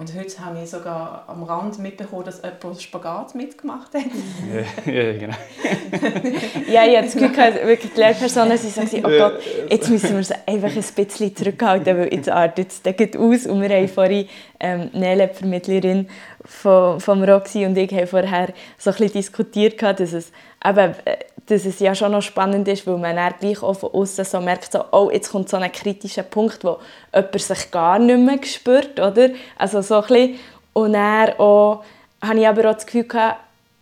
Und 0.00 0.14
heute 0.14 0.38
habe 0.44 0.62
ich 0.62 0.70
sogar 0.70 1.24
am 1.26 1.42
Rand 1.42 1.80
mitbekommen, 1.80 2.24
dass 2.24 2.40
jemand 2.40 2.80
Spagat 2.80 3.34
mitgemacht 3.34 3.92
hat. 3.94 4.04
ja, 4.86 4.92
ja, 4.92 5.12
genau. 5.18 5.34
ja, 6.70 6.86
ich 6.86 6.96
habe 6.96 7.06
das 7.06 7.14
Gefühl, 7.14 7.66
wirklich 7.66 7.92
die 7.94 7.98
Lehrpersonen 7.98 8.56
sie 8.56 8.68
sagen, 8.68 9.02
oh 9.04 9.08
Gott, 9.08 9.40
jetzt 9.68 9.90
müssen 9.90 10.10
wir 10.10 10.20
es 10.20 10.30
einfach 10.46 10.68
ein 10.68 10.94
bisschen 10.94 11.34
zurückhalten, 11.34 11.98
weil 11.98 12.14
jetzt 12.14 12.28
artet 12.28 12.70
es 12.70 12.80
geht 12.96 13.16
aus. 13.16 13.46
Und 13.46 13.60
wir 13.60 13.70
haben 13.70 13.88
vorhin 13.88 14.28
ähm, 14.60 14.88
Nele, 14.92 15.26
die 15.26 15.34
Vermittlerin 15.34 16.08
vom, 16.44 17.00
vom 17.00 17.24
Roxy 17.24 17.66
und 17.66 17.76
ich 17.76 17.92
haben 17.92 18.06
vorher 18.06 18.54
so 18.76 18.90
ein 18.90 18.96
bisschen 18.96 19.14
diskutiert, 19.14 19.82
dass 19.82 20.12
es, 20.12 20.30
eben, 20.64 20.94
äh, 21.06 21.16
dass 21.48 21.64
es 21.64 21.80
ja 21.80 21.94
schon 21.94 22.12
noch 22.12 22.22
spannend 22.22 22.68
ist, 22.68 22.86
weil 22.86 22.98
man 22.98 23.16
dann 23.16 23.32
gleich 23.40 23.62
auch 23.62 23.74
von 23.74 23.90
außen 23.92 24.24
so 24.24 24.40
merkt, 24.40 24.70
so, 24.70 24.84
oh, 24.92 25.10
jetzt 25.10 25.30
kommt 25.30 25.48
so 25.48 25.56
ein 25.56 25.72
kritischer 25.72 26.22
Punkt, 26.22 26.62
wo 26.62 26.78
jemand 27.14 27.40
sich 27.40 27.70
gar 27.70 27.98
nicht 27.98 28.18
mehr 28.18 28.38
spürt, 28.44 29.00
oder? 29.00 29.30
Also 29.56 29.80
so 29.80 29.96
ein 29.96 30.06
bisschen. 30.06 30.38
Und 30.74 30.92
dann 30.92 31.30
auch, 31.38 31.82
habe 32.22 32.38
ich 32.38 32.46
aber 32.46 32.70
auch 32.70 32.74
das 32.74 32.86
Gefühl 32.86 33.04
gehabt, 33.04 33.40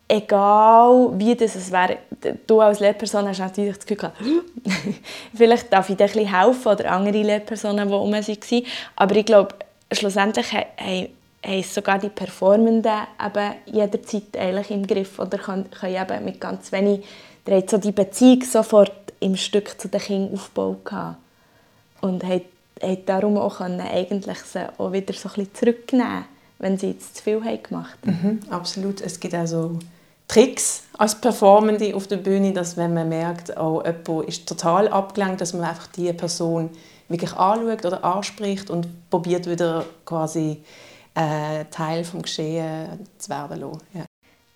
egal 0.08 1.11
wie 1.14 1.35
das 1.35 1.56
es 1.56 1.73
wäre, 1.73 1.99
du 2.46 2.61
als 2.61 2.78
Lehrperson 2.78 3.26
hast 3.28 3.40
natürlich 3.40 3.76
das 3.76 3.87
Gefühl 3.87 3.96
gehabt, 3.96 4.16
vielleicht 5.35 5.73
darf 5.73 5.90
ich 5.90 5.96
dir 5.96 6.04
ein 6.04 6.12
bisschen 6.12 6.40
helfen 6.40 6.68
oder 6.68 6.92
andere 6.92 7.23
Lehrpersonen, 7.23 7.88
die 7.88 7.94
um 7.94 8.12
waren. 8.12 8.62
Aber 8.94 9.16
ich 9.16 9.26
glaube, 9.26 9.54
schlussendlich 9.92 10.52
haben 10.52 11.08
haben 11.46 11.62
sogar 11.62 11.99
die 11.99 12.08
Performenden 12.08 13.06
eben 13.25 13.54
jederzeit 13.66 14.37
eigentlich 14.37 14.70
im 14.70 14.87
Griff 14.87 15.18
oder 15.18 15.38
können, 15.38 15.70
können 15.70 15.94
eben 15.94 16.25
mit 16.25 16.40
ganz 16.40 16.73
wenig 16.73 17.04
der 17.47 17.59
hat 17.59 17.71
so 17.71 17.79
die 17.79 17.93
Beziehung 17.93 18.43
sofort 18.43 18.93
im 19.21 19.37
Stück 19.37 19.81
zu 19.81 19.88
den 19.88 20.00
Kindern 20.00 20.35
aufgebaut 20.35 21.17
und 22.00 22.25
hat 22.25 22.43
darum 23.07 23.37
auch 23.38 23.59
können, 23.59 23.81
eigentlich 23.81 24.38
sie 24.41 24.69
auch 24.79 24.93
wieder 24.93 25.15
so 25.15 25.31
ein 25.37 25.49
zurücknehmen, 25.55 26.25
wenn 26.59 26.79
sie 26.79 26.88
jetzt 26.91 27.17
zu 27.17 27.23
viel 27.23 27.45
haben 27.45 27.62
gemacht 27.62 27.99
haben. 28.07 28.41
Mhm, 28.45 28.53
absolut. 28.53 29.00
Es 29.00 29.19
gibt 29.19 29.35
also 29.35 29.79
Tricks 30.29 30.83
als 30.99 31.15
Performende 31.15 31.95
auf 31.95 32.07
der 32.07 32.17
Bühne, 32.17 32.53
dass 32.53 32.76
wenn 32.76 32.95
man 32.95 33.09
merkt, 33.09 33.57
oh, 33.57 33.83
jemand 33.85 34.29
ist 34.29 34.49
total 34.49 34.88
abgelenkt, 34.88 35.41
dass 35.41 35.53
man 35.53 35.65
einfach 35.65 35.87
die 35.88 36.12
Person 36.12 36.71
wirklich 37.09 37.33
anschaut 37.35 37.85
oder 37.85 38.05
anspricht 38.05 38.69
und 38.69 38.88
probiert 39.11 39.49
wieder 39.49 39.85
quasi 40.05 40.62
äh, 41.15 41.65
Teil 41.71 42.03
des 42.03 42.12
Geschehens 42.23 43.09
zu 43.19 43.31
werden. 43.31 43.61
Ja. 43.95 44.05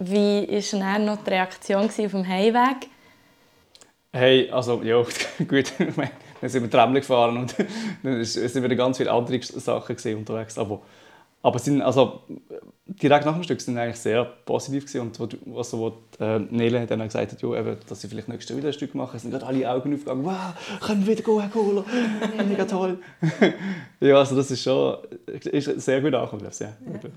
Wie 0.03 0.49
war 0.49 0.81
dann 0.81 1.05
noch 1.05 1.23
die 1.23 1.31
Reaktion 1.31 1.85
auf 1.85 1.95
dem 1.95 2.27
Heimweg? 2.27 2.89
Hey, 4.13 4.51
also 4.51 4.83
ja, 4.83 5.03
gut, 5.47 5.73
dann 5.79 6.51
sind 6.51 6.63
wir 6.63 6.71
Tram 6.71 6.95
gefahren 6.95 7.37
und 7.37 7.55
dann 8.03 8.25
sind 8.25 8.63
wir 8.63 8.77
ganz 8.77 8.97
viele 8.97 9.13
andere 9.13 9.43
Sachen 9.43 10.17
unterwegs. 10.17 10.57
Aber, 10.57 10.81
aber 11.43 11.59
sind, 11.59 11.83
also, 11.83 12.23
direkt 12.87 13.27
nach 13.27 13.35
dem 13.35 13.43
Stück 13.43 13.61
sind 13.61 13.77
eigentlich 13.77 14.01
sehr 14.01 14.25
positiv 14.25 14.87
gewesen. 14.87 15.01
und 15.03 15.21
wo, 15.21 15.59
also, 15.59 15.79
wo 15.79 15.91
die, 15.91 16.25
äh, 16.25 16.39
Nele 16.39 16.87
dann 16.87 17.01
gesagt 17.01 17.33
hat, 17.33 17.43
ja, 17.43 17.61
eben, 17.61 17.77
dass 17.87 18.01
sie 18.01 18.09
vielleicht 18.09 18.29
nächstes 18.29 18.49
Jahr 18.49 18.57
wieder 18.57 18.71
ein 18.71 18.73
Stück 18.73 18.95
machen, 18.95 19.19
sind 19.21 19.33
gerade 19.33 19.47
alle 19.47 19.71
Augen 19.71 19.93
aufgegangen, 19.93 20.25
wow, 20.25 20.55
können 20.81 21.07
wir 21.07 21.19
wieder 21.19 21.23
gehen, 21.23 21.51
Kohler, 21.53 21.85
mega 22.49 22.65
toll. 22.65 22.99
ja, 24.01 24.17
also 24.17 24.35
das 24.35 24.51
ist 24.51 24.63
schon 24.63 24.97
ist 25.27 25.79
sehr 25.83 26.01
gut 26.01 26.15
angekommen, 26.15 26.49
ich, 26.51 26.59
ja. 26.59 26.69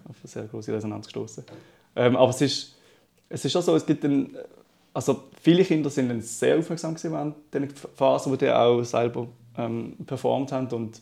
auf 0.10 0.18
eine 0.22 0.28
sehr 0.28 0.44
große 0.44 0.74
Resonanz 0.74 1.06
gestoßen. 1.06 1.46
Ähm, 1.96 2.16
aber 2.16 2.30
es 2.30 2.42
ist, 2.42 2.76
es 3.30 3.46
ist 3.46 3.56
auch 3.56 3.62
so, 3.62 3.76
es 3.76 3.86
gibt 3.86 4.04
einen, 4.06 4.38
also 4.94 5.24
viele 5.42 5.64
Kinder 5.64 5.90
sind 5.90 6.10
dann 6.10 6.22
sehr 6.22 6.58
aufmerksam 6.58 6.96
während 7.02 7.36
der 7.54 7.68
Phase, 7.96 8.30
wo 8.30 8.36
die 8.36 8.50
auch 8.50 8.84
selber 8.84 9.28
ähm, 9.58 9.96
performt 10.06 10.52
haben 10.52 10.68
und 10.68 11.02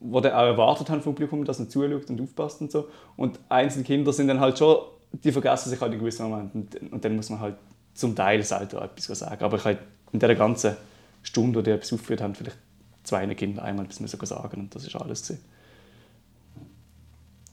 wo 0.00 0.20
die 0.20 0.28
auch 0.28 0.46
erwartet 0.46 0.88
haben 0.90 1.02
vom 1.02 1.14
Publikum, 1.14 1.44
dass 1.44 1.58
man 1.58 1.68
zuschaut 1.68 2.08
und 2.08 2.20
aufpasst 2.20 2.60
und 2.60 2.72
so. 2.72 2.88
Und 3.16 3.38
einzelne 3.48 3.84
Kinder 3.84 4.12
sind 4.12 4.28
dann 4.28 4.40
halt 4.40 4.58
schon, 4.58 4.78
die 5.12 5.32
vergessen 5.32 5.68
sich 5.68 5.80
halt 5.80 5.92
in 5.92 5.98
gewissen 5.98 6.28
Momenten 6.28 6.62
und, 6.62 6.92
und 6.92 7.04
dann 7.04 7.16
muss 7.16 7.28
man 7.30 7.40
halt 7.40 7.56
zum 7.94 8.14
Teil 8.14 8.42
selber 8.42 8.82
etwas 8.84 9.18
sagen. 9.18 9.44
Aber 9.44 9.58
ich 9.58 9.64
halt 9.64 9.78
in 10.12 10.18
der 10.18 10.34
ganzen 10.34 10.76
Stunde, 11.22 11.58
wo 11.58 11.62
die 11.62 11.70
etwas 11.70 11.92
aufgeführt 11.92 12.22
haben, 12.22 12.34
vielleicht 12.34 12.56
zwei 13.04 13.26
Kinder 13.34 13.62
einmal 13.62 13.84
etwas 13.84 14.28
sagen 14.28 14.60
und 14.60 14.74
das 14.74 14.86
ist 14.86 14.96
alles 14.96 15.22
gewesen. 15.22 15.44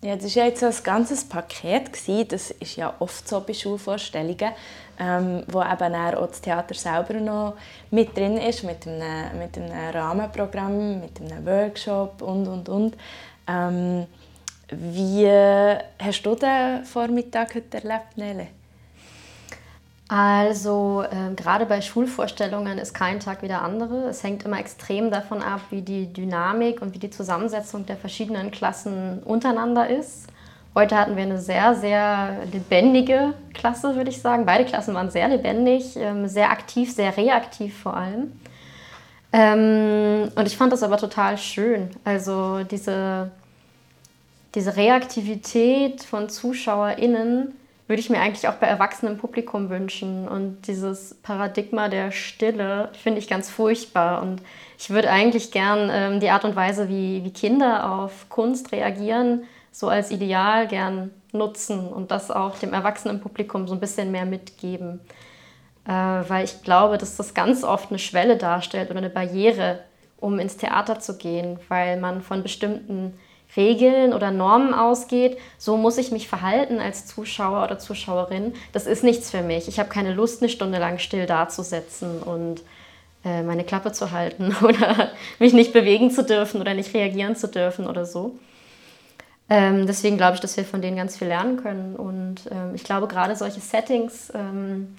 Ja, 0.03 0.15
das 0.15 0.35
war 0.35 0.45
jetzt 0.45 0.63
ein 0.63 0.73
ganzes 0.83 1.27
Paket. 1.27 1.91
Das 2.31 2.51
ist 2.51 2.75
ja 2.75 2.93
oft 2.99 3.27
so 3.27 3.41
bei 3.41 3.53
Schulvorstellungen, 3.53 4.51
ähm, 4.99 5.43
wo 5.47 5.61
eben 5.61 5.95
auch 5.95 6.27
das 6.27 6.39
Theater 6.41 6.75
selber 6.75 7.15
noch 7.15 7.57
mit 7.89 8.15
drin 8.15 8.37
ist, 8.37 8.63
mit 8.63 8.85
einem, 8.87 9.39
mit 9.39 9.57
einem 9.57 9.95
Rahmenprogramm, 9.95 10.99
mit 10.99 11.19
einem 11.19 11.45
Workshop 11.45 12.21
und, 12.21 12.47
und, 12.47 12.69
und. 12.69 12.95
Ähm, 13.47 14.05
wie 14.69 15.27
hast 15.99 16.21
du 16.23 16.35
den 16.35 16.85
Vormittag 16.85 17.55
heute 17.55 17.77
erlebt, 17.77 18.17
Nele? 18.17 18.47
Also 20.09 21.03
äh, 21.03 21.33
gerade 21.35 21.65
bei 21.65 21.81
Schulvorstellungen 21.81 22.77
ist 22.77 22.93
kein 22.93 23.19
Tag 23.19 23.41
wie 23.41 23.49
der 23.49 23.61
andere. 23.61 24.07
Es 24.07 24.23
hängt 24.23 24.45
immer 24.45 24.59
extrem 24.59 25.11
davon 25.11 25.41
ab, 25.41 25.61
wie 25.69 25.81
die 25.81 26.11
Dynamik 26.11 26.81
und 26.81 26.93
wie 26.93 26.99
die 26.99 27.09
Zusammensetzung 27.09 27.85
der 27.85 27.97
verschiedenen 27.97 28.51
Klassen 28.51 29.21
untereinander 29.23 29.89
ist. 29.89 30.27
Heute 30.73 30.95
hatten 30.95 31.17
wir 31.17 31.23
eine 31.23 31.39
sehr, 31.39 31.75
sehr 31.75 32.37
lebendige 32.51 33.33
Klasse, 33.53 33.95
würde 33.95 34.11
ich 34.11 34.21
sagen. 34.21 34.45
Beide 34.45 34.63
Klassen 34.63 34.93
waren 34.93 35.09
sehr 35.09 35.27
lebendig, 35.27 35.97
ähm, 35.97 36.27
sehr 36.27 36.51
aktiv, 36.51 36.93
sehr 36.93 37.17
reaktiv 37.17 37.77
vor 37.77 37.97
allem. 37.97 38.31
Ähm, 39.33 40.31
und 40.35 40.47
ich 40.47 40.55
fand 40.55 40.71
das 40.71 40.83
aber 40.83 40.97
total 40.97 41.37
schön. 41.37 41.89
Also 42.05 42.63
diese, 42.63 43.31
diese 44.55 44.77
Reaktivität 44.77 46.03
von 46.03 46.29
ZuschauerInnen, 46.29 47.53
würde 47.87 48.01
ich 48.01 48.09
mir 48.09 48.19
eigentlich 48.19 48.47
auch 48.47 48.55
bei 48.55 48.67
erwachsenem 48.67 49.17
Publikum 49.17 49.69
wünschen. 49.69 50.27
Und 50.27 50.67
dieses 50.67 51.15
Paradigma 51.23 51.87
der 51.87 52.11
Stille 52.11 52.89
finde 53.01 53.19
ich 53.19 53.29
ganz 53.29 53.49
furchtbar. 53.49 54.21
Und 54.21 54.41
ich 54.77 54.89
würde 54.89 55.09
eigentlich 55.09 55.51
gern 55.51 55.89
ähm, 55.91 56.19
die 56.19 56.29
Art 56.29 56.43
und 56.43 56.55
Weise, 56.55 56.89
wie, 56.89 57.23
wie 57.23 57.31
Kinder 57.31 57.91
auf 57.91 58.29
Kunst 58.29 58.71
reagieren, 58.73 59.43
so 59.71 59.87
als 59.87 60.11
Ideal 60.11 60.67
gern 60.67 61.11
nutzen 61.31 61.87
und 61.87 62.11
das 62.11 62.31
auch 62.31 62.57
dem 62.57 62.73
erwachsenen 62.73 63.21
Publikum 63.21 63.67
so 63.67 63.73
ein 63.73 63.79
bisschen 63.79 64.11
mehr 64.11 64.25
mitgeben. 64.25 64.99
Äh, 65.85 65.91
weil 65.91 66.43
ich 66.43 66.63
glaube, 66.63 66.97
dass 66.97 67.15
das 67.15 67.33
ganz 67.33 67.63
oft 67.63 67.89
eine 67.89 67.99
Schwelle 67.99 68.35
darstellt 68.35 68.89
oder 68.89 68.99
eine 68.99 69.09
Barriere, 69.09 69.79
um 70.17 70.39
ins 70.39 70.57
Theater 70.57 70.99
zu 70.99 71.17
gehen, 71.17 71.59
weil 71.69 71.97
man 71.99 72.21
von 72.21 72.43
bestimmten 72.43 73.13
Regeln 73.55 74.13
oder 74.13 74.31
Normen 74.31 74.73
ausgeht, 74.73 75.37
so 75.57 75.77
muss 75.77 75.97
ich 75.97 76.11
mich 76.11 76.27
verhalten 76.27 76.79
als 76.79 77.05
Zuschauer 77.05 77.63
oder 77.63 77.79
Zuschauerin. 77.79 78.53
Das 78.73 78.85
ist 78.85 79.03
nichts 79.03 79.31
für 79.31 79.41
mich. 79.41 79.67
Ich 79.67 79.79
habe 79.79 79.89
keine 79.89 80.13
Lust, 80.13 80.41
eine 80.41 80.49
Stunde 80.49 80.79
lang 80.79 80.99
still 80.99 81.25
dazusetzen 81.25 82.21
und 82.21 82.61
äh, 83.23 83.41
meine 83.43 83.63
Klappe 83.63 83.91
zu 83.91 84.11
halten 84.11 84.55
oder 84.61 85.11
mich 85.39 85.53
nicht 85.53 85.73
bewegen 85.73 86.11
zu 86.11 86.23
dürfen 86.23 86.61
oder 86.61 86.73
nicht 86.73 86.93
reagieren 86.93 87.35
zu 87.35 87.47
dürfen 87.47 87.87
oder 87.87 88.05
so. 88.05 88.35
Ähm, 89.49 89.87
deswegen 89.87 90.17
glaube 90.17 90.35
ich, 90.35 90.41
dass 90.41 90.57
wir 90.57 90.65
von 90.65 90.81
denen 90.81 90.97
ganz 90.97 91.17
viel 91.17 91.27
lernen 91.27 91.57
können. 91.57 91.95
Und 91.95 92.41
ähm, 92.51 92.75
ich 92.75 92.83
glaube, 92.83 93.07
gerade 93.07 93.35
solche 93.35 93.61
Settings, 93.61 94.31
ähm, 94.35 94.97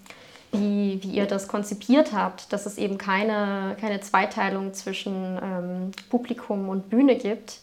wie, 0.52 0.98
wie 1.02 1.10
ihr 1.10 1.26
das 1.26 1.48
konzipiert 1.48 2.12
habt, 2.12 2.52
dass 2.52 2.64
es 2.64 2.78
eben 2.78 2.96
keine, 2.96 3.76
keine 3.78 4.00
Zweiteilung 4.00 4.72
zwischen 4.72 5.38
ähm, 5.42 5.90
Publikum 6.08 6.70
und 6.70 6.88
Bühne 6.88 7.16
gibt, 7.16 7.60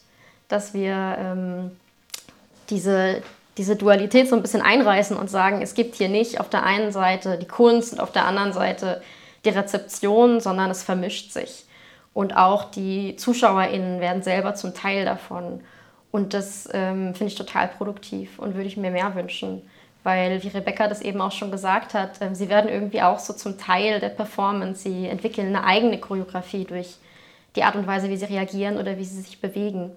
dass 0.48 0.74
wir 0.74 1.16
ähm, 1.18 1.70
diese, 2.70 3.22
diese 3.56 3.76
Dualität 3.76 4.28
so 4.28 4.36
ein 4.36 4.42
bisschen 4.42 4.62
einreißen 4.62 5.16
und 5.16 5.30
sagen, 5.30 5.62
es 5.62 5.74
gibt 5.74 5.96
hier 5.96 6.08
nicht 6.08 6.40
auf 6.40 6.48
der 6.48 6.64
einen 6.64 6.92
Seite 6.92 7.38
die 7.38 7.48
Kunst 7.48 7.92
und 7.92 8.00
auf 8.00 8.12
der 8.12 8.26
anderen 8.26 8.52
Seite 8.52 9.02
die 9.44 9.50
Rezeption, 9.50 10.40
sondern 10.40 10.70
es 10.70 10.82
vermischt 10.82 11.32
sich. 11.32 11.64
Und 12.12 12.36
auch 12.36 12.64
die 12.70 13.16
ZuschauerInnen 13.16 14.00
werden 14.00 14.22
selber 14.22 14.54
zum 14.54 14.74
Teil 14.74 15.04
davon. 15.04 15.60
Und 16.10 16.32
das 16.32 16.68
ähm, 16.72 17.14
finde 17.14 17.32
ich 17.32 17.34
total 17.34 17.68
produktiv 17.68 18.38
und 18.38 18.54
würde 18.54 18.68
ich 18.68 18.76
mir 18.76 18.90
mehr 18.90 19.14
wünschen. 19.14 19.62
Weil, 20.02 20.42
wie 20.42 20.48
Rebecca 20.48 20.88
das 20.88 21.02
eben 21.02 21.20
auch 21.20 21.32
schon 21.32 21.50
gesagt 21.50 21.92
hat, 21.92 22.22
ähm, 22.22 22.34
sie 22.34 22.48
werden 22.48 22.70
irgendwie 22.70 23.02
auch 23.02 23.18
so 23.18 23.32
zum 23.32 23.58
Teil 23.58 24.00
der 24.00 24.08
Performance. 24.08 24.82
Sie 24.82 25.06
entwickeln 25.06 25.48
eine 25.48 25.64
eigene 25.64 25.98
Choreografie 25.98 26.64
durch 26.64 26.94
die 27.54 27.64
Art 27.64 27.74
und 27.74 27.86
Weise, 27.86 28.08
wie 28.08 28.16
sie 28.16 28.26
reagieren 28.26 28.78
oder 28.78 28.96
wie 28.96 29.04
sie 29.04 29.20
sich 29.20 29.40
bewegen. 29.40 29.90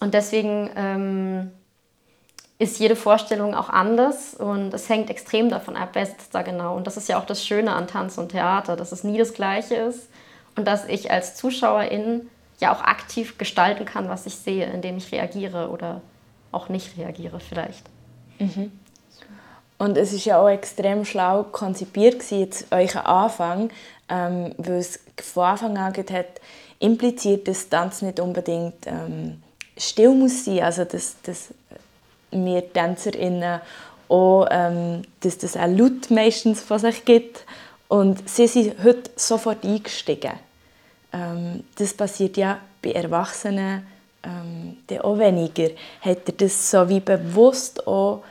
Und 0.00 0.14
deswegen 0.14 0.70
ähm, 0.76 1.50
ist 2.58 2.78
jede 2.78 2.96
Vorstellung 2.96 3.54
auch 3.54 3.68
anders 3.68 4.34
und 4.34 4.72
es 4.72 4.88
hängt 4.88 5.10
extrem 5.10 5.48
davon 5.50 5.76
ab, 5.76 5.90
wer 5.94 6.06
sitzt 6.06 6.34
da 6.34 6.42
genau. 6.42 6.76
Und 6.76 6.86
das 6.86 6.96
ist 6.96 7.08
ja 7.08 7.18
auch 7.18 7.26
das 7.26 7.44
Schöne 7.44 7.72
an 7.72 7.88
Tanz 7.88 8.18
und 8.18 8.30
Theater, 8.30 8.76
dass 8.76 8.92
es 8.92 9.04
nie 9.04 9.18
das 9.18 9.34
Gleiche 9.34 9.74
ist 9.74 10.08
und 10.56 10.66
dass 10.66 10.86
ich 10.86 11.10
als 11.10 11.34
Zuschauerin 11.34 12.28
ja 12.60 12.72
auch 12.72 12.82
aktiv 12.82 13.36
gestalten 13.38 13.84
kann, 13.84 14.08
was 14.08 14.26
ich 14.26 14.36
sehe, 14.36 14.66
indem 14.66 14.96
ich 14.96 15.10
reagiere 15.12 15.70
oder 15.70 16.00
auch 16.52 16.68
nicht 16.68 16.96
reagiere 16.96 17.40
vielleicht. 17.40 17.84
Mhm. 18.38 18.70
Und 19.78 19.96
es 19.96 20.12
ist 20.12 20.24
ja 20.24 20.38
auch 20.40 20.48
extrem 20.48 21.04
schlau 21.04 21.42
konzipiert 21.42 22.20
gewesen, 22.20 22.38
jetzt 22.38 22.66
euer 22.70 23.04
Anfang, 23.04 23.70
ähm, 24.08 24.54
weil 24.58 24.76
es 24.76 25.00
von 25.20 25.44
Anfang 25.44 25.76
an 25.76 25.92
hat 25.92 26.40
impliziert, 26.78 27.48
dass 27.48 27.68
Tanz 27.68 28.02
nicht 28.02 28.20
unbedingt 28.20 28.86
ähm, 28.86 29.42
still 29.76 30.14
muss 30.14 30.44
sein, 30.44 30.60
also 30.60 30.84
dass, 30.84 31.16
dass 31.22 31.48
wir 32.30 32.72
TänzerInnen 32.72 33.60
auch, 34.08 34.46
ähm, 34.50 35.02
dass 35.20 35.38
das 35.38 35.56
auch 35.56 35.66
laut 35.66 36.10
meistens 36.10 36.60
von 36.60 36.78
sich 36.78 37.04
gibt 37.04 37.44
und 37.88 38.28
sie 38.28 38.46
sind 38.46 38.74
heute 38.82 39.10
sofort 39.16 39.64
eingestiegen. 39.64 40.32
Ähm, 41.12 41.64
das 41.76 41.94
passiert 41.94 42.36
ja 42.36 42.58
bei 42.82 42.92
Erwachsenen 42.92 43.86
ähm, 44.22 44.76
auch 45.02 45.18
weniger. 45.18 45.70
Hat 46.00 46.26
er 46.26 46.32
das 46.32 46.70
so 46.70 46.88
wie 46.88 47.00
bewusst 47.00 47.86
auch 47.86 48.22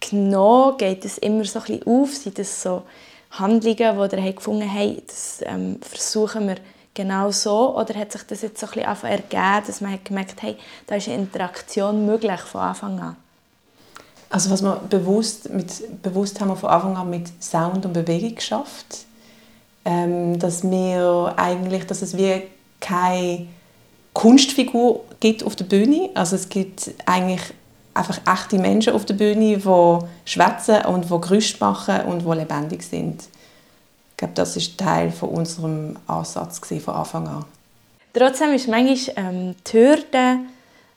genommen? 0.00 0.76
Geht 0.76 1.04
es 1.04 1.18
immer 1.18 1.44
so 1.44 1.60
ein 1.60 1.64
bisschen 1.64 1.86
auf? 1.86 2.14
Sind 2.14 2.38
das 2.38 2.62
so 2.62 2.82
Handlungen, 3.30 3.96
wo 3.96 4.02
er 4.02 4.32
gefunden 4.32 4.68
hat, 4.68 4.78
hey, 4.78 5.02
das 5.06 5.40
ähm, 5.44 5.78
versuchen 5.80 6.48
wir 6.48 6.56
genau 6.96 7.30
so? 7.30 7.76
Oder 7.76 7.94
hat 7.94 8.10
sich 8.10 8.22
das 8.24 8.42
jetzt 8.42 8.58
so 8.58 8.66
ein 8.66 8.72
bisschen 8.72 9.10
ergeben, 9.10 9.66
dass 9.66 9.80
man 9.80 9.98
gemerkt 10.02 10.32
hat, 10.32 10.42
hey, 10.42 10.56
da 10.88 10.96
ist 10.96 11.06
eine 11.06 11.18
Interaktion 11.18 12.04
möglich 12.04 12.40
von 12.40 12.62
Anfang 12.62 12.98
an? 12.98 13.16
Also 14.28 14.50
was 14.50 14.62
wir 14.62 14.76
bewusst, 14.90 15.50
mit, 15.50 16.02
bewusst 16.02 16.40
haben 16.40 16.48
wir 16.48 16.56
von 16.56 16.70
Anfang 16.70 16.96
an 16.96 17.10
mit 17.10 17.30
Sound 17.40 17.86
und 17.86 17.92
Bewegung 17.92 18.34
geschafft. 18.34 19.04
Ähm, 19.84 20.36
dass 20.40 20.68
wir 20.68 21.34
eigentlich, 21.36 21.86
dass 21.86 22.02
es 22.02 22.16
wie 22.16 22.42
keine 22.80 23.46
Kunstfigur 24.12 25.04
gibt 25.20 25.44
auf 25.44 25.54
der 25.54 25.66
Bühne. 25.66 26.10
Also 26.14 26.34
es 26.34 26.48
gibt 26.48 26.90
eigentlich 27.04 27.42
einfach 27.94 28.18
echte 28.26 28.58
Menschen 28.58 28.94
auf 28.94 29.04
der 29.04 29.14
Bühne, 29.14 29.58
die 29.58 29.98
schwätzen 30.24 30.84
und 30.86 31.04
die 31.04 31.20
Gerüste 31.20 31.58
machen 31.60 32.00
und 32.06 32.24
die 32.26 32.32
lebendig 32.32 32.82
sind. 32.82 33.22
Ich 34.16 34.18
glaube, 34.18 34.32
das 34.32 34.56
ist 34.56 34.78
Teil 34.78 35.10
von 35.10 35.28
unserem 35.28 35.98
Ansatz 36.06 36.58
von 36.82 36.94
Anfang 36.94 37.28
an. 37.28 37.44
Trotzdem 38.14 38.54
ist 38.54 38.66
manchmal 38.66 39.14
ähm, 39.16 39.54
die 39.66 39.72
Hürde 39.74 40.38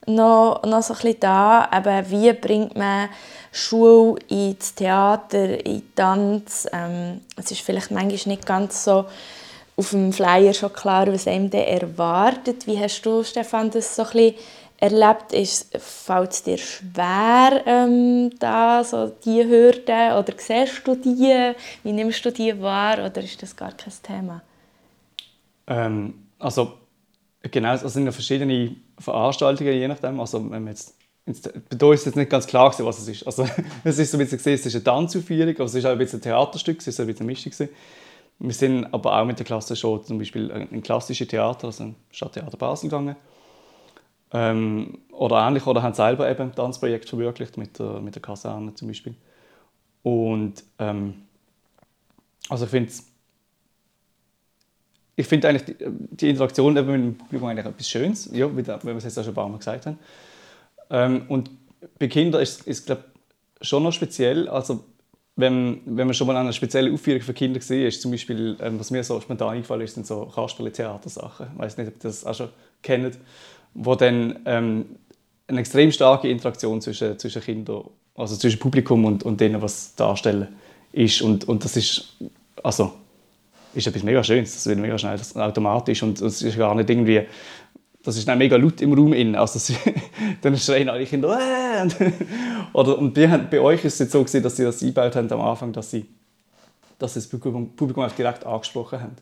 noch, 0.06 0.64
noch 0.64 0.82
so 0.82 0.94
ein 0.94 1.00
bisschen 1.02 1.20
da, 1.20 1.70
eben, 1.76 2.12
wie 2.12 2.32
bringt 2.32 2.78
man 2.78 3.10
Schule 3.52 4.22
ins 4.30 4.74
Theater, 4.74 5.66
in 5.66 5.84
Tanz. 5.96 6.66
Ähm, 6.72 7.20
es 7.36 7.52
ist 7.52 7.60
vielleicht 7.60 7.92
manchmal 7.92 8.34
nicht 8.34 8.46
ganz 8.46 8.86
so 8.86 9.04
auf 9.76 9.90
dem 9.90 10.14
Flyer 10.14 10.54
schon 10.54 10.72
klar, 10.72 11.08
was 11.08 11.28
einem 11.28 11.52
erwartet. 11.52 12.68
Wie 12.68 12.80
hast 12.80 13.02
du, 13.02 13.22
Stefan, 13.26 13.70
das 13.70 13.98
so 13.98 14.04
ein 14.04 14.12
bisschen 14.12 14.36
erlebt? 14.80 15.34
Ist, 15.34 15.78
fällt 15.78 16.32
es 16.32 16.44
dir 16.44 16.58
schwer, 16.58 17.64
ähm, 17.66 18.32
da, 18.40 18.84
so 18.84 19.08
die 19.24 19.44
Hürden? 19.44 20.14
Oder 20.14 20.34
siehst 20.38 20.82
du 20.86 20.96
die? 20.96 21.54
Wie 21.84 21.92
nimmst 21.92 22.24
du 22.26 22.32
die 22.32 22.60
wahr? 22.62 23.06
Oder 23.06 23.22
ist 23.22 23.42
das 23.42 23.56
gar 23.56 23.74
kein 23.74 23.94
Thema? 24.02 24.42
Ähm, 25.68 26.14
also, 26.40 26.74
genau, 27.44 27.74
es 27.74 27.82
sind 27.82 28.06
ja 28.06 28.12
verschiedene 28.12 28.76
Veranstaltungen, 28.98 29.74
je 29.74 29.88
nachdem. 29.88 30.20
Also, 30.20 30.40
wenn 30.50 30.64
man 30.64 30.74
jetzt 30.74 30.96
bei 31.78 31.86
uns 31.86 32.00
ist 32.00 32.06
jetzt 32.08 32.16
nicht 32.16 32.32
ganz 32.32 32.48
klar, 32.48 32.74
was 32.80 33.00
es 33.00 33.08
ist. 33.08 33.24
Also, 33.26 33.48
es 33.84 34.00
ist 34.00 34.12
so 34.12 34.18
ein 34.18 34.28
bisschen 34.28 34.54
es 34.54 34.66
ist 34.66 34.76
eine 34.76 34.84
Tanzaufführung, 34.84 35.56
aber 35.56 35.66
es 35.66 35.76
ist 35.76 35.86
auch 35.86 35.92
ein 35.92 35.98
bisschen 35.98 36.20
ein 36.20 36.24
Theaterstück, 36.24 36.80
es 36.80 36.88
ist 36.88 37.00
ein 37.00 37.08
bisschen 37.08 37.26
Mischung. 37.26 37.52
Wir 38.40 38.54
sind 38.54 38.86
aber 38.94 39.20
auch 39.20 39.26
mit 39.26 39.38
der 39.38 39.46
Klasse 39.46 39.76
schon 39.76 40.04
zum 40.04 40.18
Beispiel 40.18 40.50
in 40.72 40.82
klassische 40.82 41.28
Theater, 41.28 41.68
also 41.68 41.84
im 41.84 41.96
Stadttheater 42.10 42.58
Basel 42.58 42.90
gegangen. 42.90 43.16
Ähm, 44.32 45.00
oder 45.12 45.46
ähnlich, 45.48 45.66
oder 45.66 45.82
haben 45.82 45.94
selber 45.94 46.30
eben 46.30 46.44
ein 46.44 46.56
Tanzprojekt 46.56 47.10
verwirklicht, 47.10 47.58
mit 47.58 47.80
der, 47.80 48.00
mit 48.00 48.16
der 48.16 48.22
Kaserne 48.22 48.74
zum 48.76 48.88
Beispiel. 48.88 49.16
Und 50.04 50.64
ähm, 50.78 51.16
also 52.48 52.66
ich 52.66 52.72
finde 52.72 52.92
ich 55.16 55.28
finde 55.28 55.50
eigentlich 55.50 55.78
die, 55.78 55.86
die 56.12 56.30
Interaktion 56.30 56.74
mit 56.74 56.88
dem 56.88 57.16
Publikum 57.16 57.50
eigentlich 57.50 57.66
etwas 57.66 57.90
Schönes, 57.90 58.30
ja, 58.32 58.50
wie, 58.56 58.66
wir 58.66 58.96
es 58.96 59.04
jetzt 59.04 59.18
auch 59.20 59.24
schon 59.24 59.34
ein 59.34 59.36
paar 59.36 59.50
Mal 59.50 59.58
gesagt 59.58 59.86
haben. 59.86 60.00
Ähm, 60.90 61.24
und 61.28 61.52
bei 61.98 62.08
Kindern 62.08 62.42
ist 62.42 62.66
es 62.66 62.86
schon 63.62 63.84
noch 63.84 63.92
speziell. 63.92 64.48
Also, 64.48 64.86
wenn, 65.36 65.82
wenn 65.86 66.08
man 66.08 66.14
schon 66.14 66.28
mal 66.28 66.38
eine 66.38 66.54
spezielle 66.54 66.94
Aufführung 66.94 67.22
für 67.22 67.34
Kinder 67.34 67.60
gesehen 67.60 67.88
ist, 67.88 68.02
zum 68.02 68.12
Beispiel, 68.12 68.58
ähm, 68.62 68.80
was 68.80 68.92
mir 68.92 69.04
so 69.04 69.20
spontan 69.20 69.56
eingefallen 69.56 69.84
ist, 69.84 69.96
sind 69.96 70.08
so 70.08 70.26
Kasperle-Theatersachen. 70.26 71.48
Ich 71.54 71.60
weiß 71.60 71.78
nicht, 71.78 71.88
ob 71.88 71.96
ihr 71.96 72.00
das 72.02 72.26
auch 72.26 72.36
schon 72.36 72.50
kennt, 72.82 73.18
wo 73.74 73.96
dann 73.96 74.40
ähm, 74.46 74.86
eine 75.48 75.60
extrem 75.60 75.92
starke 75.92 76.30
Interaktion 76.30 76.82
zwischen, 76.82 77.18
zwischen 77.18 77.42
Kindern, 77.42 77.84
also 78.16 78.36
zwischen 78.36 78.60
Publikum 78.60 79.06
und, 79.06 79.24
und 79.24 79.40
denen, 79.42 79.62
was 79.62 79.96
darstellen, 79.96 80.48
ist. 80.92 81.22
Und, 81.22 81.48
und 81.48 81.64
das 81.64 81.78
ist, 81.78 82.16
also, 82.64 82.94
ist 83.74 83.88
etwas 83.88 84.04
mega 84.04 84.24
Schönes. 84.24 84.54
Das 84.54 84.68
wird 84.68 84.80
mega 84.80 84.98
schnell 84.98 85.20
automatisch 85.36 86.04
und 86.04 86.22
es 86.22 86.42
ist 86.42 86.58
gar 86.58 86.76
nicht 86.76 86.90
irgendwie 86.90 87.26
das 88.04 88.18
ist 88.18 88.28
dann 88.28 88.38
mega 88.38 88.56
laut 88.56 88.82
im 88.82 88.94
Raum 88.94 89.14
in. 89.14 89.36
Also 89.36 89.74
dann 90.42 90.58
schreien 90.58 90.90
alle 90.90 91.06
Kinder 91.06 91.38
äh! 91.38 91.88
oder 92.74 92.98
und 92.98 93.14
bei, 93.14 93.28
bei 93.28 93.60
euch 93.60 93.84
ist 93.86 93.94
es 93.94 94.00
jetzt 94.00 94.12
so 94.14 94.20
gewesen, 94.20 94.44
dass 94.44 94.56
sie 94.56 94.64
das 94.64 94.82
eingebaut 94.82 95.16
haben 95.16 95.32
am 95.32 95.42
Anfang, 95.42 95.74
dass 95.74 95.92
sie, 95.92 96.06
dass 96.98 97.14
sie 97.14 97.20
das 97.20 97.28
Publikum, 97.28 97.76
Publikum 97.76 98.06
direkt 98.18 98.46
angesprochen 98.46 99.02
haben. 99.02 99.16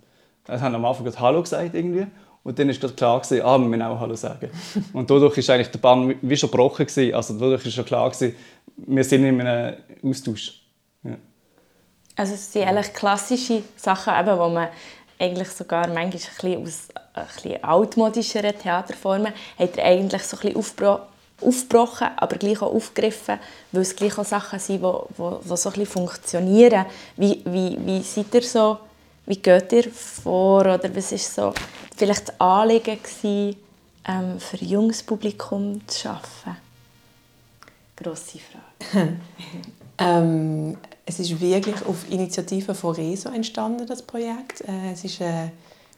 Sie 0.45 0.53
haben 0.53 0.75
am 0.75 0.85
Anfang 0.85 1.05
gerade 1.05 1.19
Hallo 1.19 1.41
gesagt 1.41 1.75
irgendwie 1.75 2.07
und 2.47 2.57
dann 2.57 2.69
ist 2.69 2.79
klar 2.95 3.19
gewesen, 3.19 3.45
ah, 3.45 3.57
wir 3.57 3.67
müssen 3.67 3.81
auch 3.81 3.99
Hallo 3.99 4.15
sagen. 4.15 4.49
Und 4.93 5.09
dadurch 5.09 5.37
ist 5.37 5.49
eigentlich 5.49 5.67
der 5.69 5.79
Bann 5.79 6.15
wie 6.21 6.37
schon 6.37 6.49
gebrochen 6.49 6.85
gewesen. 6.85 7.13
Also 7.13 7.33
dadurch 7.33 7.65
ist 7.65 7.73
schon 7.73 7.83
klar 7.83 8.09
gewesen, 8.09 8.37
wir 8.77 9.03
sind 9.03 9.25
in 9.25 9.41
einem 9.41 9.75
Austausch. 10.01 10.61
Ja. 11.03 11.17
Also 12.15 12.35
es 12.35 12.53
sind 12.53 12.63
eigentlich 12.63 12.93
klassische 12.93 13.63
Sachen, 13.75 14.13
eben, 14.17 14.39
wo 14.39 14.47
man 14.47 14.69
eigentlich 15.19 15.49
sogar 15.49 15.87
manchmal 15.87 16.05
ein 16.05 16.11
bisschen 16.11 16.63
aus 16.63 16.87
ein 17.13 17.25
bisschen 17.25 17.63
altmodischeren 17.65 18.57
Theaterformen 18.57 19.33
hat 19.59 19.77
er 19.77 19.83
eigentlich 19.83 20.23
so 20.23 20.37
ein 20.37 20.41
bisschen 20.41 20.55
aufgebro 20.55 20.99
aufgebrochen, 21.41 22.07
aber 22.15 22.37
gleich 22.37 22.61
auch 22.61 22.73
aufgegriffen, 22.73 23.39
weil 23.73 23.81
es 23.81 23.95
gleich 23.95 24.17
auch 24.17 24.25
Sachen 24.25 24.57
sind, 24.57 24.81
die, 24.81 24.87
die 25.17 25.17
so 25.17 25.69
ein 25.69 25.73
bisschen 25.73 25.85
funktionieren. 25.85 26.85
Wie, 27.17 27.41
wie, 27.45 27.77
wie 27.85 28.01
seid 28.01 28.33
ihr 28.33 28.41
so, 28.41 28.77
wie 29.27 29.35
geht 29.35 29.71
ihr 29.73 29.91
vor 29.91 30.61
oder 30.61 30.95
was 30.95 31.11
ist 31.11 31.35
so 31.35 31.53
vielleicht 31.95 32.29
das 32.29 32.41
Anliegen 32.41 32.97
gewesen, 33.01 33.57
ähm, 34.07 34.39
für 34.39 34.57
junges 34.63 35.03
Publikum 35.03 35.85
zu 35.87 36.09
arbeiten? 36.09 36.57
Grosse 37.95 38.39
Frage. 38.39 39.17
ähm, 39.97 40.77
es 41.05 41.19
ist 41.19 41.39
wirklich 41.39 41.85
auf 41.85 42.09
Initiative 42.09 42.73
von 42.73 42.95
Reso 42.95 43.29
entstanden, 43.29 43.85
das 43.85 44.01
Projekt. 44.01 44.61
Äh, 44.61 44.93
es 44.93 45.03
ist 45.03 45.21
eine 45.21 45.51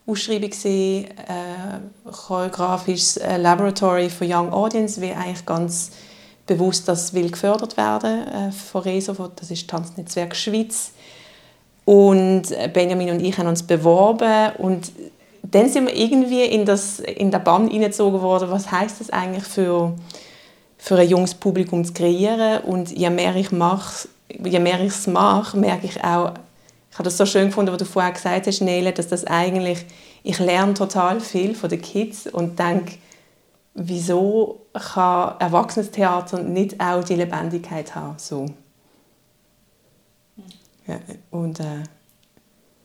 Ausschreibung 0.08 0.50
gesehen, 0.50 1.06
äh, 1.06 2.10
choreografisches 2.12 3.18
äh, 3.18 3.38
Laboratory 3.38 4.10
for 4.10 4.26
Young 4.28 4.52
Audience, 4.52 5.00
wie 5.02 5.12
eigentlich 5.12 5.46
ganz 5.46 5.92
bewusst 6.48 6.88
das 6.88 7.14
will 7.14 7.30
gefördert 7.30 7.78
werden 7.78 8.28
äh, 8.28 8.52
von 8.52 8.82
Reso, 8.82 9.14
das 9.36 9.52
ist 9.52 9.70
Tanznetzwerk 9.70 10.36
Schweiz. 10.36 10.94
Und 11.90 12.56
Benjamin 12.72 13.10
und 13.10 13.20
ich 13.20 13.36
haben 13.40 13.48
uns 13.48 13.64
beworben 13.64 14.52
und 14.60 14.92
dann 15.42 15.70
sind 15.70 15.88
wir 15.88 15.96
irgendwie 15.96 16.44
in, 16.44 16.64
das, 16.64 17.00
in 17.00 17.32
den 17.32 17.44
Bann 17.44 17.68
hineingezogen 17.68 18.22
worden, 18.22 18.52
was 18.52 18.72
heißt 18.72 19.00
das 19.00 19.10
eigentlich 19.10 19.44
für, 19.44 19.96
für 20.78 21.00
ein 21.00 21.10
junges 21.10 21.34
Publikum 21.34 21.84
zu 21.84 21.94
kreieren 21.94 22.62
und 22.62 22.92
je 22.92 23.10
mehr 23.10 23.36
ich 23.36 23.52
mache, 23.52 24.08
je 24.28 24.60
mehr 24.60 24.80
ich 24.82 24.90
es 24.90 25.08
mache, 25.08 25.58
merke 25.58 25.88
ich 25.88 26.04
auch, 26.04 26.34
ich 26.92 26.96
habe 27.00 27.06
das 27.06 27.18
so 27.18 27.26
schön 27.26 27.48
gefunden, 27.48 27.72
was 27.72 27.80
du 27.80 27.86
vorher 27.86 28.12
gesagt 28.12 28.46
hast, 28.46 28.62
Nele, 28.62 28.92
dass 28.92 29.08
das 29.08 29.26
eigentlich, 29.26 29.84
ich 30.22 30.38
lerne 30.38 30.76
total 30.76 31.20
viel 31.20 31.56
von 31.56 31.72
den 31.72 31.82
Kids 31.82 32.28
und 32.28 32.60
denke, 32.60 33.00
wieso 33.74 34.68
kann 34.74 35.34
Erwachsenentheater 35.40 36.44
nicht 36.44 36.80
auch 36.80 37.04
die 37.04 37.16
Lebendigkeit 37.16 37.96
haben? 37.96 38.14
So. 38.20 38.46
Ja, 40.90 41.00
und, 41.30 41.60
äh, 41.60 41.84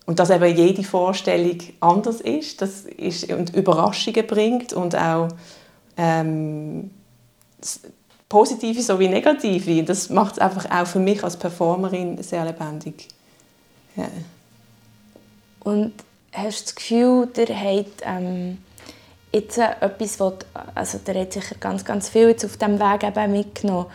und 0.05 0.19
dass 0.19 0.29
eben 0.29 0.55
jede 0.55 0.85
Vorstellung 0.85 1.59
anders 1.81 2.21
ist, 2.21 2.61
das 2.61 2.83
ist 2.83 3.33
und 3.33 3.57
Überraschungen 3.57 4.27
bringt 4.27 4.75
und 4.75 4.95
auch 4.95 5.29
ähm, 5.97 6.91
positive 8.29 8.83
sowie 8.83 9.09
negative. 9.09 9.83
Das 9.85 10.11
macht 10.11 10.35
es 10.35 10.39
einfach 10.39 10.71
auch 10.71 10.87
für 10.87 10.99
mich 10.99 11.25
als 11.25 11.39
Performerin 11.39 12.23
sehr 12.23 12.45
lebendig. 12.45 13.09
Ja. 13.97 14.09
Und 15.61 15.95
hast 16.31 16.61
du 16.61 16.65
das 16.65 16.75
Gefühl, 16.75 17.27
der 17.29 17.59
hat 17.59 17.87
ähm, 18.03 18.59
jetzt 19.33 19.57
etwas, 19.57 20.21
was, 20.21 20.35
also 20.75 20.99
der 20.99 21.23
hat 21.23 21.33
sicher 21.33 21.55
ganz, 21.59 21.87
ganz 21.87 22.11
viel 22.11 22.29
jetzt 22.29 22.45
auf 22.45 22.59
diesem 22.59 22.79
Weg 22.79 23.03
eben 23.03 23.33
mitgenommen. 23.33 23.87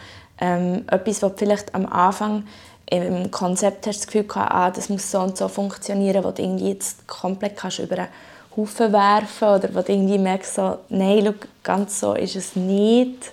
Ähm, 0.42 0.86
etwas, 0.90 1.22
was 1.22 1.34
vielleicht 1.36 1.76
am 1.76 1.86
Anfang 1.86 2.46
im 2.92 3.30
Konzept 3.30 3.86
hast 3.86 3.98
du 3.98 4.00
das 4.00 4.08
Gefühl 4.08 4.24
gehabt, 4.24 4.52
ah, 4.52 4.72
das 4.72 4.90
muss 4.90 5.12
so 5.12 5.20
und 5.20 5.38
so 5.38 5.48
funktionieren, 5.48 6.24
wo 6.24 6.32
du 6.32 6.42
irgendwie 6.42 6.70
jetzt 6.70 7.08
komplett 7.08 7.56
kannst 7.56 7.80
über 7.80 7.98
einen 7.98 8.08
Haufen 8.56 8.92
werfen 8.92 9.48
oder 9.48 9.70
wo 9.74 9.82
du 9.82 9.92
irgendwie 9.92 10.18
merkst, 10.18 10.56
so, 10.56 10.80
nein, 10.90 11.24
schau, 11.24 11.48
ganz 11.64 12.00
so 12.00 12.14
ist 12.14 12.36
es 12.36 12.56
nicht. 12.56 13.32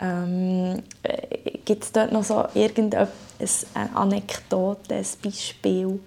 Ähm, 0.00 0.82
äh, 1.02 1.58
Gibt 1.64 1.84
es 1.84 1.92
dort 1.92 2.12
noch 2.12 2.24
so 2.24 2.44
irgendeine 2.54 3.08
Anekdote, 3.94 4.94
ein 4.94 5.06
Beispiel 5.22 6.00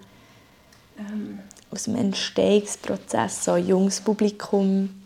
ähm, 0.98 1.38
aus 1.70 1.84
dem 1.84 1.96
Entstehungsprozess, 1.96 3.44
so 3.44 3.52
ein 3.52 3.66
junges 3.66 4.00
Publikum? 4.00 5.02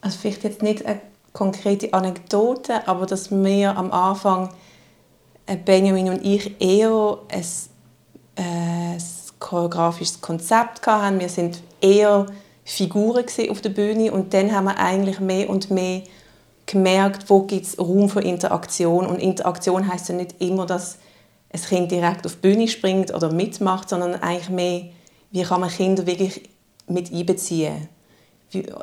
Also 0.00 0.18
vielleicht 0.18 0.44
jetzt 0.44 0.62
nicht 0.62 0.84
eine 0.84 1.00
konkrete 1.32 1.92
Anekdote, 1.92 2.86
aber 2.86 3.06
dass 3.06 3.30
wir 3.30 3.76
am 3.76 3.92
Anfang 3.92 4.50
Benjamin 5.64 6.08
und 6.08 6.24
ich 6.24 6.60
eher 6.60 7.18
ein, 7.28 7.44
äh, 8.36 8.94
ein 8.94 9.02
choreografisches 9.38 10.20
Konzept 10.20 10.86
hatten. 10.86 11.20
Wir 11.20 11.28
sind 11.28 11.62
eher 11.80 12.26
Figuren 12.64 13.26
auf 13.50 13.60
der 13.60 13.70
Bühne 13.70 14.10
und 14.12 14.32
dann 14.32 14.52
haben 14.52 14.64
wir 14.64 14.78
eigentlich 14.78 15.20
mehr 15.20 15.50
und 15.50 15.70
mehr 15.70 16.02
gemerkt, 16.66 17.28
wo 17.28 17.42
gibt 17.42 17.66
es 17.66 17.78
Raum 17.78 18.08
für 18.08 18.22
Interaktion 18.22 19.06
und 19.06 19.18
Interaktion 19.18 19.86
heißt 19.86 20.08
ja 20.08 20.14
nicht 20.14 20.40
immer, 20.40 20.64
dass 20.64 20.98
ein 21.52 21.60
Kind 21.60 21.92
direkt 21.92 22.24
auf 22.24 22.36
die 22.36 22.40
Bühne 22.40 22.68
springt 22.68 23.12
oder 23.14 23.30
mitmacht, 23.30 23.90
sondern 23.90 24.14
eigentlich 24.14 24.48
mehr, 24.48 24.84
wie 25.30 25.42
kann 25.42 25.60
man 25.60 25.68
Kinder 25.68 26.06
wirklich 26.06 26.48
mit 26.86 27.12
einbeziehen. 27.12 27.88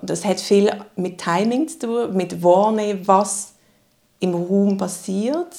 Das 0.04 0.26
hat 0.26 0.40
viel 0.40 0.72
mit 0.96 1.18
Timing 1.18 1.68
zu 1.68 1.80
tun, 1.80 2.16
mit 2.16 2.44
Wahrnehmen, 2.44 3.08
was 3.08 3.54
im 4.20 4.36
Raum 4.36 4.78
passiert 4.78 5.56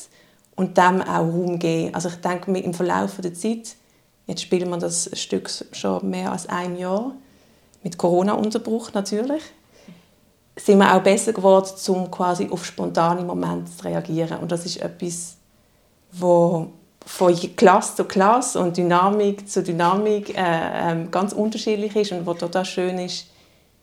und 0.63 0.79
dem 0.79 1.03
auch 1.03 1.19
Raum 1.19 1.59
geben. 1.59 1.95
Also 1.95 2.09
ich 2.09 2.17
denke, 2.17 2.57
im 2.57 2.73
Verlauf 2.73 3.17
der 3.21 3.35
Zeit, 3.35 3.75
jetzt 4.27 4.43
spielen 4.43 4.71
wir 4.71 4.79
das 4.79 5.11
Stück 5.19 5.51
schon 5.73 6.09
mehr 6.09 6.31
als 6.31 6.49
ein 6.49 6.77
Jahr, 6.79 7.13
mit 7.83 7.99
Corona-Unterbruch 7.99 8.93
natürlich, 8.93 9.43
sind 10.55 10.79
wir 10.79 10.95
auch 10.95 11.03
besser 11.03 11.33
geworden, 11.33 11.69
um 11.89 12.11
quasi 12.11 12.49
auf 12.49 12.65
spontane 12.65 13.25
Momente 13.25 13.73
zu 13.77 13.85
reagieren. 13.85 14.39
Und 14.39 14.53
das 14.53 14.65
ist 14.65 14.81
etwas, 14.81 15.37
wo 16.13 16.69
von 17.05 17.35
Klasse 17.57 17.97
zu 17.97 18.05
Klasse 18.05 18.61
und 18.61 18.77
Dynamik 18.77 19.49
zu 19.49 19.65
Dynamik 19.65 20.37
äh, 20.37 20.93
äh, 20.93 21.07
ganz 21.11 21.33
unterschiedlich 21.33 21.97
ist 21.97 22.13
und 22.13 22.25
wo 22.25 22.35
total 22.35 22.65
schön 22.65 22.99
ist, 22.99 23.27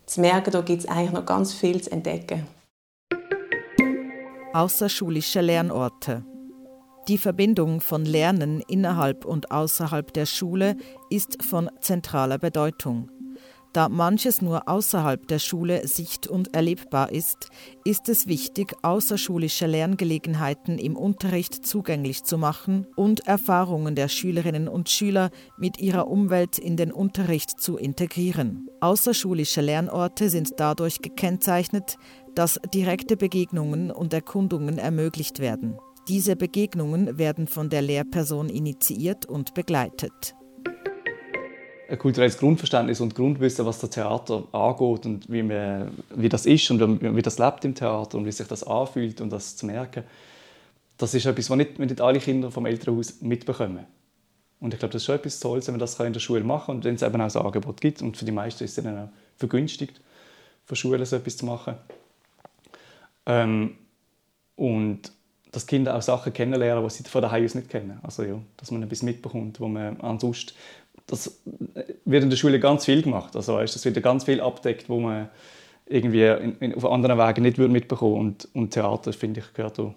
zu 0.05 0.21
merken, 0.21 0.51
da 0.51 0.61
gibt 0.61 0.83
es 0.83 0.87
eigentlich 0.87 1.11
noch 1.11 1.25
ganz 1.25 1.53
viel 1.53 1.81
zu 1.81 1.91
entdecken. 1.91 2.47
Außerschulische 4.53 5.41
Lernorte. 5.41 6.23
Die 7.09 7.17
Verbindung 7.17 7.81
von 7.81 8.05
Lernen 8.05 8.61
innerhalb 8.67 9.25
und 9.25 9.49
außerhalb 9.49 10.13
der 10.13 10.27
Schule 10.27 10.77
ist 11.09 11.43
von 11.43 11.67
zentraler 11.81 12.37
Bedeutung. 12.37 13.09
Da 13.73 13.89
manches 13.89 14.43
nur 14.43 14.69
außerhalb 14.69 15.27
der 15.27 15.39
Schule 15.39 15.87
sicht- 15.87 16.27
und 16.27 16.53
erlebbar 16.53 17.11
ist, 17.11 17.49
ist 17.83 18.09
es 18.09 18.27
wichtig, 18.27 18.75
außerschulische 18.83 19.65
Lerngelegenheiten 19.65 20.77
im 20.77 20.95
Unterricht 20.95 21.65
zugänglich 21.65 22.25
zu 22.25 22.37
machen 22.37 22.85
und 22.95 23.25
Erfahrungen 23.25 23.95
der 23.95 24.07
Schülerinnen 24.07 24.67
und 24.67 24.89
Schüler 24.89 25.31
mit 25.57 25.79
ihrer 25.79 26.09
Umwelt 26.09 26.59
in 26.59 26.77
den 26.77 26.91
Unterricht 26.91 27.59
zu 27.59 27.77
integrieren. 27.77 28.67
Außerschulische 28.81 29.61
Lernorte 29.61 30.29
sind 30.29 30.59
dadurch 30.59 31.01
gekennzeichnet, 31.01 31.97
dass 32.35 32.59
direkte 32.71 33.17
Begegnungen 33.17 33.89
und 33.89 34.13
Erkundungen 34.13 34.77
ermöglicht 34.77 35.39
werden. 35.39 35.79
Diese 36.07 36.35
Begegnungen 36.35 37.17
werden 37.17 37.47
von 37.47 37.69
der 37.69 37.81
Lehrperson 37.81 38.49
initiiert 38.49 39.25
und 39.25 39.53
begleitet 39.53 40.35
ein 41.89 41.97
kulturelles 41.97 42.37
Grundverständnis 42.37 43.01
und 43.01 43.15
Grundwissen, 43.15 43.65
was 43.65 43.79
das 43.79 43.89
Theater 43.89 44.43
angeht 44.51 45.05
und 45.05 45.31
wie, 45.31 45.41
man, 45.41 45.91
wie 46.15 46.29
das 46.29 46.45
ist 46.45 46.69
und 46.69 47.01
wie 47.01 47.21
das 47.21 47.39
lebt 47.39 47.65
im 47.65 47.73
Theater 47.73 48.17
und 48.17 48.25
wie 48.25 48.31
sich 48.31 48.47
das 48.47 48.63
anfühlt 48.63 49.21
und 49.21 49.31
das 49.31 49.55
zu 49.55 49.65
merken, 49.65 50.03
das 50.97 51.13
ist 51.13 51.25
etwas, 51.25 51.49
was 51.49 51.57
nicht, 51.57 51.79
nicht 51.79 52.01
alle 52.01 52.19
Kinder 52.19 52.51
vom 52.51 52.65
Elternhaus 52.65 53.21
mitbekommen. 53.21 53.85
Und 54.59 54.73
ich 54.73 54.79
glaube, 54.79 54.91
das 54.91 55.01
ist 55.01 55.05
schon 55.05 55.15
etwas 55.15 55.39
Tolles, 55.39 55.67
wenn 55.67 55.73
man 55.73 55.79
das 55.79 55.99
in 55.99 56.13
der 56.13 56.19
Schule 56.19 56.43
machen 56.43 56.65
kann 56.67 56.75
und 56.75 56.83
wenn 56.83 56.95
es 56.95 57.01
eben 57.01 57.21
auch 57.21 57.35
ein 57.35 57.45
Angebot 57.45 57.79
gibt. 57.79 58.01
Und 58.01 58.17
für 58.17 58.25
die 58.25 58.33
meisten 58.33 58.65
ist 58.65 58.77
es 58.77 58.83
dann 58.83 58.97
auch 58.97 59.09
vergünstigt, 59.37 60.01
für 60.65 60.75
Schulen 60.75 61.03
so 61.05 61.15
etwas 61.15 61.37
zu 61.37 61.45
machen. 61.45 61.75
Ähm, 63.25 63.77
und 64.57 65.13
dass 65.51 65.65
Kinder 65.65 65.95
auch 65.95 66.01
Sachen 66.01 66.31
kennenlernen, 66.31 66.83
die 66.83 66.93
sie 66.93 67.03
von 67.03 67.21
daheim 67.21 67.43
aus 67.43 67.55
nicht 67.55 67.69
kennen. 67.69 67.99
Also 68.03 68.23
ja, 68.23 68.39
dass 68.57 68.71
man 68.71 68.83
etwas 68.83 69.01
mitbekommt, 69.01 69.59
wo 69.59 69.67
man 69.67 69.99
ansonsten 70.01 70.53
das 71.09 71.39
wird 72.05 72.23
in 72.23 72.29
der 72.29 72.37
Schule 72.37 72.59
ganz 72.59 72.85
viel 72.85 73.01
gemacht. 73.01 73.35
Also 73.35 73.55
weißt, 73.55 73.73
das 73.73 73.83
wird 73.85 74.01
ganz 74.03 74.25
viel 74.25 74.41
abdeckt, 74.41 74.89
wo 74.89 74.99
man 74.99 75.29
irgendwie 75.85 76.25
in, 76.25 76.57
in, 76.59 76.75
auf 76.75 76.85
anderen 76.85 77.17
Wegen 77.17 77.41
nicht 77.41 77.57
mitbekommen 77.57 78.15
und, 78.15 78.47
und 78.53 78.71
Theater, 78.71 79.11
finde 79.11 79.39
ich, 79.39 79.53
gehört 79.53 79.79
da 79.79 79.93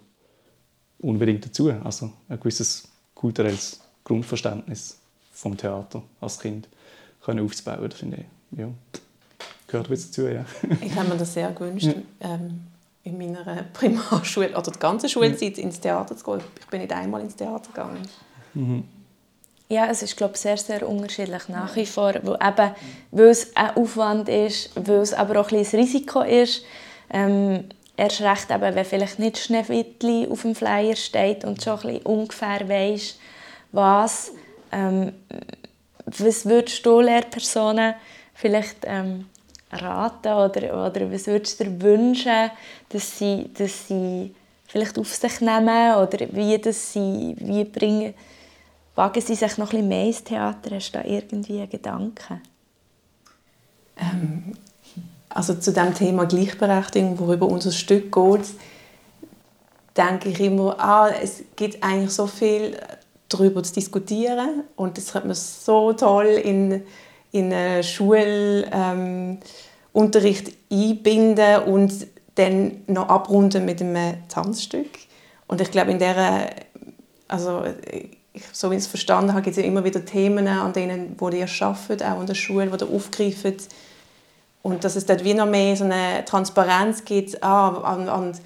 unbedingt 0.99 1.45
dazu. 1.45 1.71
Also 1.83 2.11
ein 2.29 2.39
gewisses 2.39 2.89
kulturelles 3.13 3.79
Grundverständnis 4.03 4.99
vom 5.31 5.55
Theater 5.55 6.01
als 6.19 6.39
Kind 6.39 6.67
können 7.23 7.45
aufzubauen, 7.45 7.91
finde 7.91 8.17
ich. 8.17 8.59
Ja. 8.59 8.69
Gehört 9.67 9.89
ein 9.89 9.95
dazu, 9.95 10.27
ja. 10.27 10.45
ich 10.81 10.95
habe 10.95 11.09
mir 11.09 11.17
das 11.17 11.33
sehr 11.33 11.51
gewünscht, 11.51 11.85
ja. 11.85 12.35
ähm, 12.35 12.61
in 13.03 13.17
meiner 13.17 13.63
Primarschule 13.73 14.57
oder 14.57 14.71
die 14.71 14.79
ganze 14.79 15.09
Schulzeit 15.09 15.57
ins 15.57 15.79
Theater 15.79 16.15
zu 16.15 16.23
gehen. 16.23 16.41
Ich 16.59 16.67
bin 16.67 16.81
nicht 16.81 16.93
einmal 16.93 17.21
ins 17.21 17.35
Theater 17.35 17.67
gegangen. 17.67 18.07
Mhm. 18.53 18.83
Ja, 19.69 19.87
es 19.87 20.03
ist 20.03 20.15
glaube 20.15 20.33
ich, 20.35 20.41
sehr, 20.41 20.57
sehr 20.57 20.87
unterschiedlich 20.87 21.49
nach 21.49 21.75
wie 21.75 21.85
vor, 21.85 22.13
weil, 22.21 22.35
eben, 22.35 22.75
weil 23.11 23.29
es 23.29 23.55
ein 23.55 23.75
Aufwand 23.75 24.29
ist, 24.29 24.69
weil 24.75 25.01
es 25.01 25.13
aber 25.13 25.39
auch 25.39 25.51
ein, 25.51 25.57
ein 25.57 25.65
Risiko 25.65 26.21
ist. 26.21 26.63
Ähm, 27.09 27.65
erst 27.97 28.21
recht, 28.21 28.51
eben, 28.51 28.75
wenn 28.75 28.85
vielleicht 28.85 29.19
nicht 29.19 29.37
Schneewittli 29.37 30.27
auf 30.29 30.41
dem 30.43 30.55
Flyer 30.55 30.95
steht 30.95 31.43
und 31.43 31.63
schon 31.63 31.79
ein 31.85 32.01
ungefähr 32.03 32.67
weisst, 32.67 33.19
was. 33.71 34.31
Ähm, 34.71 35.13
was 36.05 36.45
würdest 36.45 36.85
du 36.85 36.99
Lehrpersonen 36.99 37.95
vielleicht 38.33 38.77
ähm, 38.83 39.25
raten 39.73 40.33
oder, 40.33 40.87
oder 40.87 41.11
was 41.11 41.27
würdest 41.27 41.59
du 41.59 41.65
dir 41.65 41.81
wünschen, 41.81 42.51
dass 42.89 43.17
sie, 43.17 43.49
dass 43.57 43.87
sie 43.87 44.33
vielleicht 44.67 44.97
auf 44.97 45.13
sich 45.13 45.41
nehmen 45.41 45.95
oder 45.95 46.27
wie, 46.31 46.57
dass 46.57 46.93
sie, 46.93 47.35
wie 47.39 47.63
bringen 47.63 48.13
Wagen 48.95 49.21
Sie 49.21 49.35
sich 49.35 49.57
noch 49.57 49.73
ein 49.73 49.87
mehr 49.87 50.05
ins 50.05 50.23
Theater? 50.23 50.75
Hast 50.75 50.91
du 50.91 50.99
da 50.99 51.05
irgendwie 51.05 51.65
Gedanken? 51.67 52.41
Ähm, 53.97 54.53
also 55.29 55.55
zu 55.55 55.73
dem 55.73 55.95
Thema 55.95 56.25
Gleichberechtigung, 56.25 57.17
worüber 57.17 57.47
unser 57.47 57.71
Stück 57.71 58.11
geht, 58.11 58.45
denke 59.97 60.29
ich 60.29 60.39
immer, 60.39 60.79
ah, 60.79 61.09
es 61.09 61.43
gibt 61.55 61.83
eigentlich 61.83 62.11
so 62.11 62.27
viel 62.27 62.77
darüber 63.29 63.63
zu 63.63 63.73
diskutieren 63.73 64.63
und 64.75 64.97
das 64.97 65.11
könnte 65.11 65.27
man 65.27 65.35
so 65.35 65.93
toll 65.93 66.25
in, 66.25 66.83
in 67.33 67.51
einen 67.51 67.83
Schulunterricht 67.83 70.47
ähm, 70.47 70.53
einbinden 70.71 71.63
und 71.63 72.07
dann 72.35 72.83
noch 72.87 73.09
abrunden 73.09 73.65
mit 73.65 73.81
einem 73.81 74.25
Tanzstück. 74.29 74.87
Und 75.47 75.59
ich 75.59 75.71
glaube, 75.71 75.91
in 75.91 75.99
der 75.99 76.51
also 77.27 77.63
so 78.51 78.71
wie 78.71 78.75
ich 78.75 78.81
es 78.81 78.87
verstanden 78.87 79.33
habe, 79.33 79.41
gibt 79.41 79.57
es 79.57 79.63
ja 79.63 79.67
immer 79.67 79.83
wieder 79.83 80.03
Themen, 80.03 80.47
an 80.47 80.73
denen 80.73 81.15
wo 81.17 81.29
ihr 81.29 81.47
arbeitet, 81.59 82.03
auch 82.03 82.19
an 82.19 82.27
der 82.27 82.35
Schule, 82.35 82.67
die 82.67 82.83
ihr 82.83 82.89
aufgreift. 82.89 83.67
Und 84.61 84.83
dass 84.83 84.95
es 84.95 85.05
dort 85.05 85.23
wie 85.23 85.33
noch 85.33 85.45
mehr 85.45 85.75
so 85.75 85.83
eine 85.83 86.23
Transparenz 86.25 87.03
gibt, 87.05 87.43
ah, 87.43 87.69
an, 87.79 88.07
an, 88.07 88.37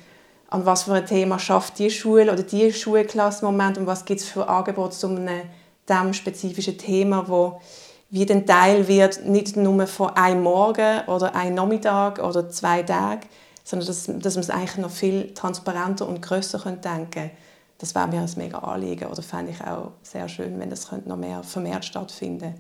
an 0.49 0.65
was 0.65 0.83
für 0.83 0.93
ein 0.93 1.05
Thema 1.05 1.37
schafft 1.37 1.79
die 1.79 1.91
Schule 1.91 2.31
oder 2.31 2.43
die 2.43 2.73
Schulklasse 2.73 3.45
im 3.45 3.51
Moment 3.51 3.77
und 3.77 3.85
was 3.85 4.03
gibt 4.03 4.21
es 4.21 4.27
für 4.27 4.49
Angebote 4.49 4.97
zu 4.97 5.07
einem 5.07 6.13
spezifischen 6.13 6.77
Thema, 6.77 7.27
wo 7.27 7.61
wie 8.09 8.29
ein 8.29 8.45
Teil 8.45 8.87
wird, 8.87 9.25
nicht 9.25 9.57
nur 9.57 9.87
von 9.87 10.09
einem 10.11 10.43
Morgen 10.43 11.01
oder 11.07 11.35
einem 11.35 11.55
Nachmittag 11.55 12.19
oder 12.19 12.49
zwei 12.49 12.83
Tagen, 12.83 13.27
sondern 13.63 13.87
dass, 13.87 14.05
dass 14.05 14.35
man 14.35 14.43
es 14.43 14.49
eigentlich 14.49 14.77
noch 14.77 14.91
viel 14.91 15.33
transparenter 15.33 16.07
und 16.07 16.21
grösser 16.21 16.59
denken. 16.59 17.09
Könnte 17.11 17.31
das 17.77 17.93
wäre 17.93 18.07
mir 18.07 18.21
ein 18.21 18.29
mega 18.37 18.59
Anliegen 18.59 19.05
oder 19.05 19.21
fände 19.21 19.51
ich 19.51 19.61
auch 19.61 19.91
sehr 20.01 20.27
schön, 20.29 20.59
wenn 20.59 20.69
das 20.69 20.91
noch 21.05 21.17
mehr 21.17 21.43
vermehrt 21.43 21.85
stattfinden. 21.85 22.55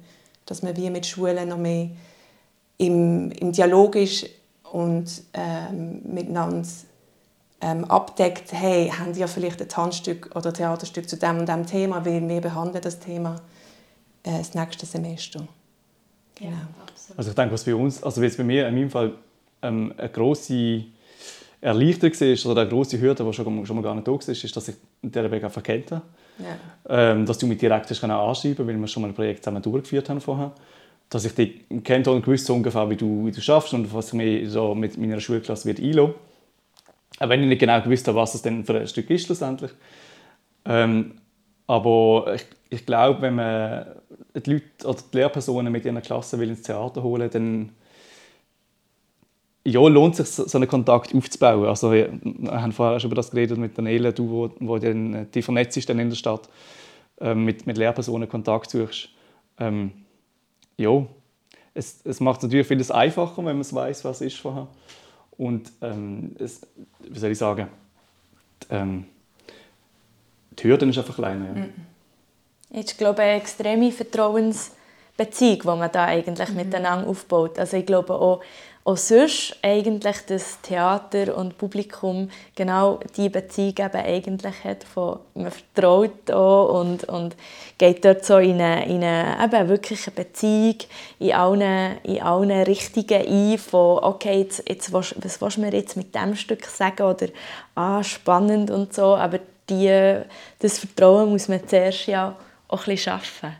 Dass 0.45 0.61
man 0.61 0.77
wie 0.77 0.89
mit 0.89 1.05
Schulen 1.05 1.49
noch 1.49 1.57
mehr 1.57 1.89
im, 2.77 3.31
im 3.31 3.51
Dialog 3.51 3.95
ist 3.95 4.29
und 4.71 5.23
ähm, 5.33 6.01
miteinander 6.03 6.67
ähm, 7.61 7.85
abdeckt, 7.85 8.51
hey, 8.53 8.89
haben 8.89 9.15
ihr 9.15 9.27
vielleicht 9.27 9.61
ein 9.61 9.69
Tanzstück 9.69 10.35
oder 10.35 10.53
Theaterstück 10.53 11.09
zu 11.09 11.17
dem 11.17 11.39
und 11.39 11.49
dem 11.49 11.65
Thema, 11.65 12.05
weil 12.05 12.27
wir 12.27 12.41
behandeln 12.41 12.83
das 12.83 12.99
Thema 12.99 13.37
äh, 14.27 14.37
das 14.37 14.53
nächste 14.53 14.85
Semester. 14.85 15.47
Genau. 16.35 16.53
also 17.15 17.29
ich 17.31 17.35
denke, 17.35 17.53
was 17.53 17.63
bei 17.63 17.73
uns, 17.73 18.03
also 18.03 18.21
jetzt 18.21 18.37
bei 18.37 18.43
mir 18.43 18.67
in 18.67 18.75
meinem 18.75 18.91
Fall 18.91 19.13
ähm, 19.63 19.93
eine 19.97 20.09
grosse 20.09 20.85
erleichtert 21.59 22.21
war, 22.21 22.51
oder 22.51 22.61
eine 22.61 22.69
grosse 22.69 23.01
Hürde, 23.01 23.23
die 23.23 23.33
schon, 23.33 23.65
schon 23.65 23.75
mal 23.75 23.81
gar 23.81 23.95
nicht 23.95 24.07
da 24.07 24.11
war, 24.11 24.29
ist, 24.29 24.55
dass 24.55 24.67
ich 24.67 24.75
den 25.01 25.31
Weg 25.31 25.43
einfach 25.43 25.63
kennt 25.63 25.91
habe. 25.91 26.03
Ja. 26.37 27.11
Ähm, 27.11 27.25
dass 27.25 27.39
du 27.39 27.47
mich 27.47 27.57
direkt 27.57 27.89
hast 27.89 28.03
anschreiben 28.03 28.67
weil 28.67 28.77
wir 28.77 28.87
schon 28.87 29.01
mal 29.01 29.07
ein 29.07 29.15
Projekt 29.15 29.43
zusammen 29.43 29.63
durchgeführt 29.63 30.09
haben 30.09 30.21
vorher. 30.21 30.51
Dass 31.09 31.25
ich 31.25 31.33
dich 31.33 31.61
kennt 31.83 32.07
und 32.07 32.23
gewusst 32.23 32.49
ungefähr, 32.49 32.87
wie 32.89 32.95
du, 32.95 33.25
wie 33.25 33.31
du 33.31 33.41
schaffst 33.41 33.73
und 33.73 33.91
was 33.93 34.09
ich 34.09 34.13
mich 34.13 34.49
so 34.49 34.75
mit 34.75 34.97
meiner 34.97 35.19
Schulklasse 35.19 35.65
wird 35.65 35.79
einlassen. 35.79 36.13
Auch 37.19 37.29
wenn 37.29 37.41
ich 37.41 37.47
nicht 37.47 37.59
genau 37.59 37.81
gewusst 37.81 38.07
habe, 38.07 38.17
was 38.17 38.35
es 38.35 38.43
denn 38.43 38.63
für 38.63 38.79
ein 38.79 38.87
Stück 38.87 39.09
ist 39.09 39.25
schlussendlich. 39.25 39.71
Ähm, 40.65 41.13
aber 41.67 42.33
ich, 42.33 42.45
ich 42.69 42.85
glaube, 42.85 43.21
wenn 43.21 43.35
man 43.35 43.85
die 44.35 44.53
Leute 44.53 44.87
oder 44.87 44.99
die 45.11 45.17
Lehrpersonen 45.17 45.71
mit 45.71 45.85
ihren 45.85 46.01
Klassen 46.01 46.39
will 46.39 46.49
ins 46.49 46.63
Theater 46.63 47.03
holen 47.03 47.29
dann 47.31 47.69
ja, 49.67 49.85
lohnt 49.85 50.17
es 50.17 50.37
sich, 50.37 50.47
so 50.47 50.57
einen 50.57 50.67
Kontakt 50.67 51.13
aufzubauen. 51.13 51.65
Also, 51.65 51.91
wir 51.91 52.09
haben 52.47 52.71
vorher 52.71 53.01
schon 53.01 53.09
über 53.09 53.17
das 53.17 53.31
geredet 53.31 53.57
mit 53.57 53.77
Daniela, 53.77 54.13
du, 54.13 54.29
wo, 54.29 54.49
wo 54.59 54.77
dann, 54.77 55.29
die 55.29 55.41
vernetzt 55.41 55.75
ist 55.75 55.89
dann 55.89 55.99
in 55.99 56.09
der 56.09 56.15
Stadt, 56.15 56.47
ähm, 57.19 57.43
mit, 57.43 57.67
mit 57.67 57.77
Lehrpersonen 57.77 58.29
Kontakt 58.29 58.69
suchst. 58.69 59.09
Ähm, 59.59 59.91
ja, 60.77 61.05
es, 61.73 61.99
es 62.05 62.21
macht 62.21 62.43
natürlich 62.43 62.65
vieles 62.65 62.91
einfacher, 62.91 63.37
wenn 63.37 63.55
man 63.55 63.59
es 63.59 63.73
weiß, 63.73 64.05
was 64.05 64.21
es 64.21 64.33
ist 64.33 64.39
vorher. 64.39 64.67
Und 65.37 65.69
ähm, 65.81 66.35
es, 66.39 66.65
wie 66.99 67.19
soll 67.19 67.31
ich 67.31 67.37
sagen, 67.37 67.67
die, 68.63 68.73
ähm, 68.73 69.05
die 70.59 70.67
Hürde 70.67 70.87
ist 70.87 70.97
einfach 70.97 71.15
kleiner. 71.15 71.45
Ja. 71.55 71.65
Ich 72.69 72.97
glaube, 72.97 73.21
eine 73.21 73.33
extreme 73.33 73.91
Vertrauensbeziehung, 73.91 75.61
die 75.61 75.67
man 75.67 75.91
da 75.91 76.05
eigentlich 76.05 76.49
mhm. 76.49 76.55
miteinander 76.55 77.07
aufbaut. 77.07 77.57
Also 77.59 77.77
ich 77.77 77.85
glaube 77.85 78.13
auch, 78.13 78.41
auch 78.87 78.95
sonst 78.95 79.57
eigentlich 79.61 80.15
das 80.27 80.61
Theater 80.61 81.35
und 81.37 81.57
Publikum 81.57 82.29
genau 82.55 83.01
die 83.17 83.27
Beziehung 83.27 83.73
eben 83.79 83.97
eigentlich 83.97 84.63
hat, 84.63 84.85
von 84.85 85.19
man 85.33 85.51
vertraut 85.51 86.31
auch 86.31 86.79
und, 86.79 87.03
und 87.03 87.35
geht 87.77 88.05
dort 88.05 88.23
so 88.23 88.37
in 88.37 88.61
eine, 88.61 88.85
in 88.85 89.03
eine 89.03 89.43
eben 89.43 89.67
wirklich 89.67 90.07
eine 90.07 90.15
Beziehung 90.15 90.77
in 91.19 91.33
allen, 91.33 91.97
in 92.03 92.21
allen 92.21 92.51
Richtungen 92.63 93.27
ein, 93.27 93.57
von 93.57 93.99
okay, 94.05 94.39
jetzt, 94.39 94.63
jetzt, 94.69 94.93
was, 94.93 95.13
was 95.21 95.41
willst 95.41 95.57
du 95.57 95.61
mir 95.61 95.73
jetzt 95.73 95.97
mit 95.97 96.15
diesem 96.15 96.37
Stück 96.37 96.63
sagen 96.65 97.03
oder 97.03 97.27
ah, 97.75 98.01
spannend 98.03 98.71
und 98.71 98.93
so, 98.93 99.17
aber 99.17 99.39
die, 99.69 100.21
das 100.59 100.79
Vertrauen 100.79 101.29
muss 101.29 101.47
man 101.47 101.67
zuerst 101.67 102.07
ja 102.07 102.35
auch 102.67 102.79
ein 102.79 102.85
bisschen 102.85 102.97
schaffen. 103.13 103.55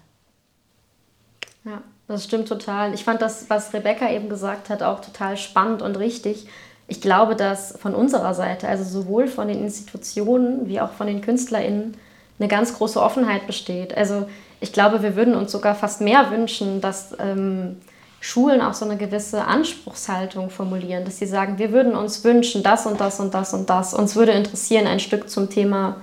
Ja. 1.65 1.81
Das 2.07 2.23
stimmt 2.23 2.47
total. 2.47 2.93
Ich 2.93 3.03
fand 3.03 3.21
das, 3.21 3.49
was 3.49 3.73
Rebecca 3.73 4.09
eben 4.09 4.29
gesagt 4.29 4.69
hat, 4.69 4.81
auch 4.81 5.01
total 5.01 5.35
spannend 5.35 5.81
und 5.81 5.97
richtig. 5.97 6.47
Ich 6.87 7.01
glaube, 7.01 7.35
dass 7.35 7.77
von 7.79 7.93
unserer 7.93 8.33
Seite, 8.33 8.67
also 8.69 8.85
sowohl 8.85 9.27
von 9.27 9.49
den 9.49 9.61
Institutionen 9.61 10.69
wie 10.69 10.79
auch 10.79 10.91
von 10.91 11.07
den 11.07 11.21
KünstlerInnen, 11.21 11.97
eine 12.39 12.47
ganz 12.47 12.75
große 12.75 13.01
Offenheit 13.01 13.45
besteht. 13.45 13.97
Also 13.97 14.29
ich 14.61 14.71
glaube, 14.71 15.03
wir 15.03 15.15
würden 15.15 15.35
uns 15.35 15.51
sogar 15.51 15.75
fast 15.75 15.99
mehr 15.99 16.31
wünschen, 16.31 16.79
dass 16.79 17.13
ähm, 17.19 17.77
Schulen 18.19 18.61
auch 18.61 18.73
so 18.73 18.85
eine 18.85 18.97
gewisse 18.97 19.45
Anspruchshaltung 19.45 20.49
formulieren, 20.49 21.05
dass 21.05 21.19
sie 21.19 21.27
sagen, 21.27 21.59
wir 21.59 21.71
würden 21.71 21.95
uns 21.95 22.23
wünschen, 22.23 22.63
das 22.63 22.85
und 22.85 22.99
das 22.99 23.19
und 23.19 23.33
das 23.33 23.53
und 23.53 23.69
das. 23.69 23.93
Uns 23.93 24.15
würde 24.15 24.31
interessieren 24.31 24.87
ein 24.87 24.99
Stück 24.99 25.29
zum 25.29 25.49
Thema 25.49 25.97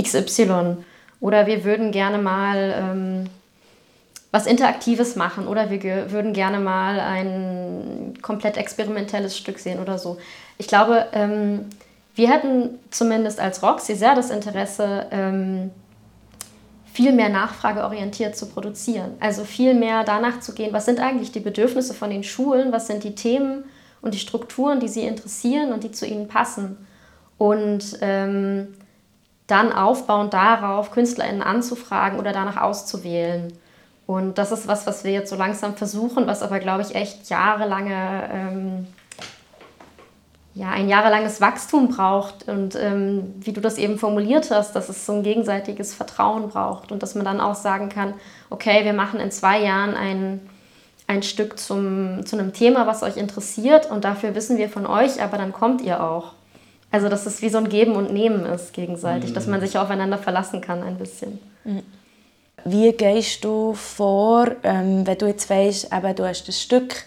XY. 0.00 0.78
Oder 1.20 1.46
wir 1.46 1.64
würden 1.64 1.92
gerne 1.92 2.18
mal 2.18 2.74
ähm, 2.76 3.30
was 4.32 4.46
Interaktives 4.46 5.16
machen 5.16 5.48
oder 5.48 5.70
wir 5.70 6.12
würden 6.12 6.32
gerne 6.32 6.60
mal 6.60 7.00
ein 7.00 8.14
komplett 8.22 8.56
experimentelles 8.56 9.36
Stück 9.36 9.58
sehen 9.58 9.80
oder 9.80 9.98
so. 9.98 10.18
Ich 10.56 10.68
glaube, 10.68 11.06
ähm, 11.12 11.66
wir 12.14 12.30
hätten 12.30 12.78
zumindest 12.90 13.40
als 13.40 13.62
Roxy 13.62 13.94
sehr 13.94 14.14
das 14.14 14.30
Interesse, 14.30 15.06
ähm, 15.10 15.70
viel 16.92 17.12
mehr 17.12 17.28
nachfrageorientiert 17.28 18.36
zu 18.36 18.46
produzieren. 18.46 19.12
Also 19.20 19.44
viel 19.44 19.74
mehr 19.74 20.04
danach 20.04 20.40
zu 20.40 20.52
gehen, 20.54 20.72
was 20.72 20.86
sind 20.86 21.00
eigentlich 21.00 21.32
die 21.32 21.40
Bedürfnisse 21.40 21.94
von 21.94 22.10
den 22.10 22.24
Schulen, 22.24 22.72
was 22.72 22.86
sind 22.86 23.04
die 23.04 23.14
Themen 23.14 23.64
und 24.02 24.14
die 24.14 24.18
Strukturen, 24.18 24.80
die 24.80 24.88
sie 24.88 25.02
interessieren 25.02 25.72
und 25.72 25.84
die 25.84 25.92
zu 25.92 26.06
ihnen 26.06 26.28
passen. 26.28 26.78
Und 27.38 27.98
ähm, 28.00 28.68
dann 29.46 29.72
aufbauend 29.72 30.32
darauf 30.32 30.90
KünstlerInnen 30.90 31.42
anzufragen 31.42 32.18
oder 32.18 32.32
danach 32.32 32.60
auszuwählen. 32.60 33.52
Und 34.06 34.38
das 34.38 34.52
ist 34.52 34.66
was, 34.66 34.86
was 34.86 35.04
wir 35.04 35.12
jetzt 35.12 35.30
so 35.30 35.36
langsam 35.36 35.74
versuchen, 35.74 36.26
was 36.26 36.42
aber, 36.42 36.58
glaube 36.58 36.82
ich, 36.82 36.94
echt 36.94 37.30
jahrelange, 37.30 38.28
ähm, 38.32 38.86
ja, 40.60 40.72
ein 40.72 40.90
jahrelanges 40.90 41.40
Wachstum 41.40 41.88
braucht. 41.88 42.46
Und 42.46 42.76
ähm, 42.76 43.34
wie 43.40 43.52
du 43.52 43.62
das 43.62 43.78
eben 43.78 43.98
formuliert 43.98 44.50
hast, 44.50 44.76
dass 44.76 44.90
es 44.90 45.06
so 45.06 45.14
ein 45.14 45.22
gegenseitiges 45.22 45.94
Vertrauen 45.94 46.50
braucht 46.50 46.92
und 46.92 47.02
dass 47.02 47.14
man 47.14 47.24
dann 47.24 47.40
auch 47.40 47.54
sagen 47.54 47.88
kann, 47.88 48.12
okay, 48.50 48.84
wir 48.84 48.92
machen 48.92 49.20
in 49.20 49.30
zwei 49.30 49.62
Jahren 49.62 49.94
ein, 49.94 50.40
ein 51.06 51.22
Stück 51.22 51.58
zum, 51.58 52.26
zu 52.26 52.38
einem 52.38 52.52
Thema, 52.52 52.86
was 52.86 53.02
euch 53.02 53.16
interessiert 53.16 53.90
und 53.90 54.04
dafür 54.04 54.34
wissen 54.34 54.58
wir 54.58 54.68
von 54.68 54.84
euch, 54.84 55.22
aber 55.22 55.38
dann 55.38 55.52
kommt 55.52 55.80
ihr 55.80 56.02
auch. 56.04 56.32
Also 56.90 57.08
dass 57.08 57.24
es 57.24 57.40
wie 57.40 57.48
so 57.48 57.56
ein 57.56 57.70
Geben 57.70 57.92
und 57.92 58.12
Nehmen 58.12 58.44
ist 58.44 58.74
gegenseitig, 58.74 59.30
mhm. 59.30 59.34
dass 59.34 59.46
man 59.46 59.60
sich 59.60 59.78
aufeinander 59.78 60.18
verlassen 60.18 60.60
kann 60.60 60.82
ein 60.82 60.98
bisschen. 60.98 61.38
Mhm. 61.64 61.82
Wie 62.66 62.92
gehst 62.92 63.44
du 63.44 63.72
vor, 63.72 64.48
ähm, 64.62 65.06
wenn 65.06 65.16
du 65.16 65.26
jetzt 65.26 65.48
weißt, 65.48 65.90
eben, 65.90 66.14
du 66.16 66.28
hast 66.28 66.46
ein 66.46 66.52
Stück, 66.52 67.04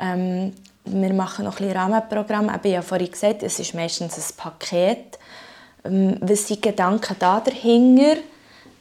ähm, 0.00 0.54
wir 0.86 1.12
machen 1.12 1.44
noch 1.44 1.60
ein 1.60 1.70
Rahmenprogramm, 1.70 2.46
ich 2.46 2.52
habe 2.52 2.68
ja 2.68 2.82
vorhin 2.82 3.10
gesagt, 3.10 3.42
es 3.42 3.58
ist 3.58 3.74
meistens 3.74 4.16
ein 4.16 4.36
Paket. 4.36 5.18
Ähm, 5.84 6.16
was 6.20 6.46
sind 6.46 6.64
die 6.64 6.68
Gedanken 6.68 7.16
da 7.18 7.40
dahinter, 7.40 8.16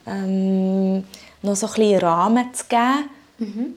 ähm, 0.06 1.04
noch 1.42 1.56
so 1.56 1.68
ein 1.68 1.74
bisschen 1.74 2.00
Rahmen 2.00 2.54
zu 2.54 2.66
geben? 2.68 3.10
Mhm. 3.40 3.76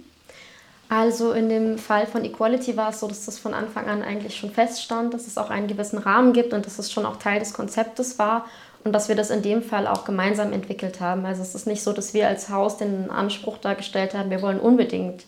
Also 0.91 1.33
in 1.33 1.51
dem 1.51 1.77
Fall 1.77 2.07
von 2.07 2.25
Equality 2.25 2.77
war 2.77 2.91
es 2.91 3.01
so, 3.01 3.09
dass 3.09 3.27
das 3.27 3.39
von 3.39 3.53
Anfang 3.53 3.89
an 3.89 4.03
eigentlich 4.03 4.37
schon 4.37 4.51
feststand, 4.51 5.13
dass 5.13 5.27
es 5.27 5.37
auch 5.37 5.51
einen 5.51 5.67
gewissen 5.67 5.99
Rahmen 5.99 6.33
gibt 6.33 6.55
und 6.55 6.65
dass 6.65 6.79
es 6.79 6.91
schon 6.91 7.05
auch 7.05 7.17
Teil 7.17 7.41
des 7.41 7.53
Konzeptes 7.53 8.19
war 8.19 8.47
und 8.85 8.93
dass 8.93 9.09
wir 9.09 9.17
das 9.17 9.29
in 9.29 9.43
dem 9.43 9.63
Fall 9.63 9.87
auch 9.87 10.05
gemeinsam 10.05 10.53
entwickelt 10.53 11.01
haben. 11.01 11.27
Also 11.27 11.43
es 11.43 11.55
ist 11.55 11.67
nicht 11.67 11.83
so, 11.83 11.93
dass 11.93 12.15
wir 12.15 12.27
als 12.27 12.49
Haus 12.49 12.79
den 12.79 13.11
Anspruch 13.11 13.59
dargestellt 13.59 14.15
haben, 14.15 14.31
wir 14.31 14.41
wollen 14.41 14.61
unbedingt 14.61 15.25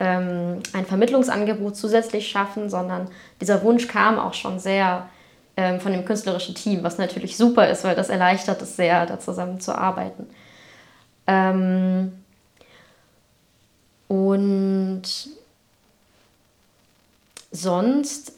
ähm, 0.00 0.60
ein 0.72 0.86
Vermittlungsangebot 0.86 1.76
zusätzlich 1.76 2.28
schaffen, 2.28 2.68
sondern 2.68 3.08
dieser 3.40 3.62
Wunsch 3.62 3.86
kam 3.88 4.18
auch 4.18 4.34
schon 4.34 4.58
sehr 4.58 5.08
ähm, 5.56 5.80
von 5.80 5.92
dem 5.92 6.04
künstlerischen 6.04 6.54
Team, 6.54 6.82
was 6.82 6.98
natürlich 6.98 7.36
super 7.36 7.68
ist, 7.68 7.84
weil 7.84 7.94
das 7.94 8.08
erleichtert 8.08 8.60
es 8.62 8.76
sehr, 8.76 9.06
da 9.06 9.20
zusammen 9.20 9.60
zu 9.60 9.76
arbeiten. 9.76 10.26
Ähm, 11.26 12.12
und 14.08 15.02
sonst 17.52 18.32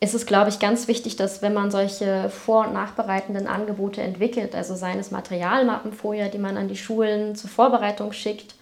ist 0.00 0.14
es, 0.14 0.26
glaube 0.26 0.50
ich, 0.50 0.58
ganz 0.58 0.88
wichtig, 0.88 1.14
dass 1.14 1.42
wenn 1.42 1.54
man 1.54 1.70
solche 1.70 2.28
vor- 2.28 2.66
und 2.66 2.72
nachbereitenden 2.72 3.46
Angebote 3.46 4.02
entwickelt, 4.02 4.56
also 4.56 4.74
seien 4.74 4.98
es 4.98 5.12
Materialmappen 5.12 5.92
vorher, 5.92 6.28
die 6.28 6.38
man 6.38 6.56
an 6.56 6.66
die 6.66 6.76
Schulen 6.76 7.36
zur 7.36 7.48
Vorbereitung 7.48 8.12
schickt, 8.12 8.56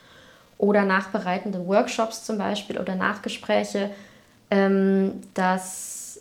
oder 0.61 0.85
nachbereitende 0.85 1.67
Workshops 1.67 2.25
zum 2.25 2.37
Beispiel 2.37 2.79
oder 2.79 2.95
Nachgespräche, 2.95 3.91
ähm, 4.51 5.23
dass 5.33 6.21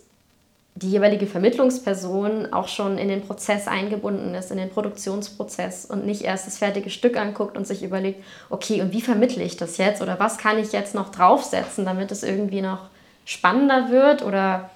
die 0.75 0.91
jeweilige 0.91 1.27
Vermittlungsperson 1.27 2.53
auch 2.53 2.69
schon 2.69 2.97
in 2.97 3.09
den 3.09 3.21
Prozess 3.21 3.67
eingebunden 3.67 4.33
ist, 4.33 4.49
in 4.49 4.57
den 4.57 4.69
Produktionsprozess 4.69 5.85
und 5.85 6.05
nicht 6.05 6.21
erst 6.21 6.47
das 6.47 6.57
fertige 6.57 6.89
Stück 6.89 7.17
anguckt 7.17 7.57
und 7.57 7.67
sich 7.67 7.83
überlegt, 7.83 8.23
okay, 8.49 8.81
und 8.81 8.93
wie 8.93 9.01
vermittle 9.01 9.43
ich 9.43 9.57
das 9.57 9.75
jetzt 9.75 10.01
oder 10.01 10.19
was 10.19 10.37
kann 10.37 10.57
ich 10.57 10.71
jetzt 10.71 10.95
noch 10.95 11.11
draufsetzen, 11.11 11.83
damit 11.83 12.09
es 12.11 12.23
irgendwie 12.23 12.61
noch 12.61 12.87
spannender 13.25 13.89
wird 13.89 14.23
oder 14.23 14.69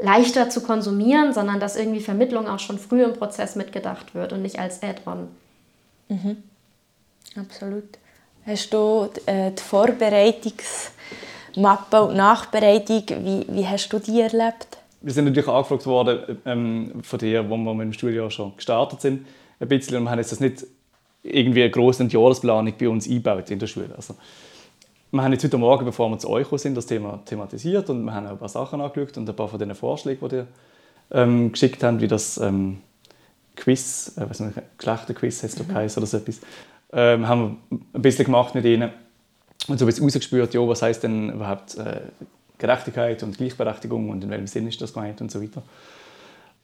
leichter 0.00 0.50
zu 0.50 0.62
konsumieren, 0.62 1.32
sondern 1.32 1.58
dass 1.58 1.74
irgendwie 1.74 2.00
Vermittlung 2.00 2.46
auch 2.46 2.60
schon 2.60 2.78
früh 2.78 3.02
im 3.02 3.14
Prozess 3.14 3.56
mitgedacht 3.56 4.14
wird 4.14 4.32
und 4.32 4.42
nicht 4.42 4.60
als 4.60 4.84
Add-on. 4.84 5.26
Mhm. 6.08 6.44
Absolut. 7.34 7.98
Hast 8.48 8.72
du 8.72 9.10
äh, 9.26 9.50
die 9.50 9.62
Vorbereitungsmappe 9.62 12.02
und 12.02 12.16
Nachbereitung, 12.16 13.02
wie, 13.22 13.44
wie 13.46 13.66
hast 13.66 13.90
du 13.90 13.98
die 13.98 14.22
erlebt? 14.22 14.78
Wir 15.02 15.12
sind 15.12 15.26
natürlich 15.26 15.50
angefragt 15.50 15.84
worden 15.84 16.38
ähm, 16.46 16.92
von 17.02 17.18
dir, 17.18 17.50
wo 17.50 17.58
wir 17.58 17.74
mit 17.74 17.84
dem 17.84 17.92
Studio 17.92 18.30
schon 18.30 18.56
gestartet 18.56 19.02
sind, 19.02 19.26
ein 19.60 19.68
bisschen, 19.68 19.98
und 19.98 20.04
wir 20.04 20.10
haben 20.10 20.18
jetzt 20.18 20.32
das 20.32 20.40
nicht 20.40 20.66
irgendwie 21.22 21.60
eine 21.60 21.70
grosse 21.70 22.04
Jahresplanung 22.04 22.72
bei 22.78 22.88
uns 22.88 23.06
eingebaut 23.06 23.50
in 23.50 23.58
der 23.58 23.66
Schule. 23.66 23.90
Also, 23.94 24.14
wir 25.10 25.22
haben 25.22 25.32
jetzt 25.32 25.44
heute 25.44 25.58
Morgen, 25.58 25.84
bevor 25.84 26.08
wir 26.08 26.18
zu 26.18 26.30
euch 26.30 26.46
sind, 26.52 26.74
das 26.74 26.86
Thema 26.86 27.20
thematisiert 27.26 27.90
und 27.90 28.02
wir 28.02 28.14
haben 28.14 28.28
auch 28.28 28.30
ein 28.30 28.38
paar 28.38 28.48
Sachen 28.48 28.80
angeschaut 28.80 29.18
und 29.18 29.28
ein 29.28 29.36
paar 29.36 29.48
von 29.48 29.58
den 29.58 29.74
Vorschlägen, 29.74 30.26
die 30.26 30.36
ihr 30.36 30.46
ähm, 31.10 31.52
geschickt 31.52 31.84
habt, 31.84 32.00
wie 32.00 32.08
das 32.08 32.38
ähm, 32.38 32.80
Quiz, 33.56 34.16
äh, 34.16 34.22
nicht, 34.22 34.58
Geschlechterquiz 34.78 35.42
heißt 35.42 35.68
mhm. 35.68 35.76
oder 35.76 36.06
so 36.06 36.16
etwas, 36.16 36.40
ähm, 36.92 37.28
haben 37.28 37.58
wir 37.70 37.78
ein 37.94 38.02
bisschen 38.02 38.24
gemacht 38.24 38.54
mit 38.54 38.64
ihnen 38.64 38.90
und 39.68 39.78
so 39.78 39.84
ein 39.84 39.86
bisschen 39.86 40.04
rausgespürt, 40.04 40.54
ja, 40.54 40.66
was 40.66 40.82
heißt 40.82 41.02
denn 41.02 41.30
überhaupt 41.30 41.76
äh, 41.76 42.00
Gerechtigkeit 42.58 43.22
und 43.22 43.36
Gleichberechtigung 43.36 44.10
und 44.10 44.24
in 44.24 44.30
welchem 44.30 44.46
Sinn 44.46 44.66
ist 44.66 44.80
das 44.80 44.92
gemeint 44.92 45.20
und 45.20 45.30
so 45.30 45.42
weiter. 45.42 45.62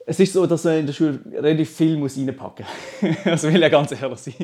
Es 0.07 0.21
ist 0.21 0.35
so, 0.35 0.45
dass 0.47 0.65
man 0.65 0.81
in 0.81 0.87
der 0.87 0.93
Schule 0.93 1.19
relativ 1.33 1.71
viel 1.71 1.97
muss 1.97 2.17
reinpacken 2.17 2.67
muss. 3.01 3.17
also 3.25 3.53
will 3.53 3.61
ja 3.61 3.71
ganz 3.71 3.91
ehrlich 3.93 4.19
sein. 4.19 4.35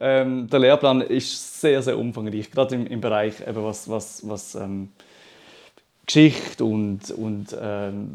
Ähm, 0.00 0.48
der 0.48 0.60
Lehrplan 0.60 1.02
ist 1.02 1.60
sehr, 1.60 1.82
sehr 1.82 1.98
umfangreich, 1.98 2.50
gerade 2.50 2.74
im, 2.74 2.86
im 2.86 3.00
Bereich, 3.00 3.46
eben 3.46 3.62
was, 3.62 3.88
was, 3.88 4.26
was 4.26 4.54
ähm, 4.54 4.90
Geschichte 6.06 6.64
und, 6.64 7.10
und 7.10 7.56
ähm, 7.60 8.14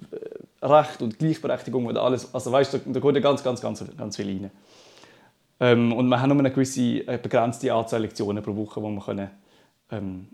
Recht 0.61 1.01
und 1.01 1.19
Gleichberechtigung 1.19 1.85
und 1.85 1.97
alles. 1.97 2.33
Also 2.33 2.51
weißt, 2.51 2.73
da, 2.73 2.79
da 2.83 2.99
geht 2.99 3.23
ganz, 3.23 3.43
ganz, 3.43 3.61
ganz, 3.61 3.83
ganz 3.97 4.15
viel 4.15 4.27
rein. 4.27 4.51
Ähm, 5.59 5.91
und 5.93 6.07
wir 6.07 6.21
haben 6.21 6.29
nur 6.29 6.39
eine 6.39 6.51
gewisse 6.51 7.03
eine 7.07 7.17
begrenzte 7.17 7.73
Anzahl 7.73 8.01
Lektionen 8.01 8.43
pro 8.43 8.55
Woche, 8.55 8.81
wo 8.81 8.89
wir 8.89 9.01
können, 9.01 9.29
ähm, 9.91 10.27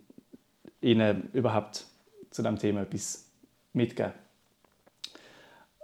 ihnen 0.82 1.30
überhaupt 1.34 1.86
zu 2.30 2.42
diesem 2.42 2.60
Thema 2.60 2.82
etwas 2.82 3.26
mitgeben 3.74 4.14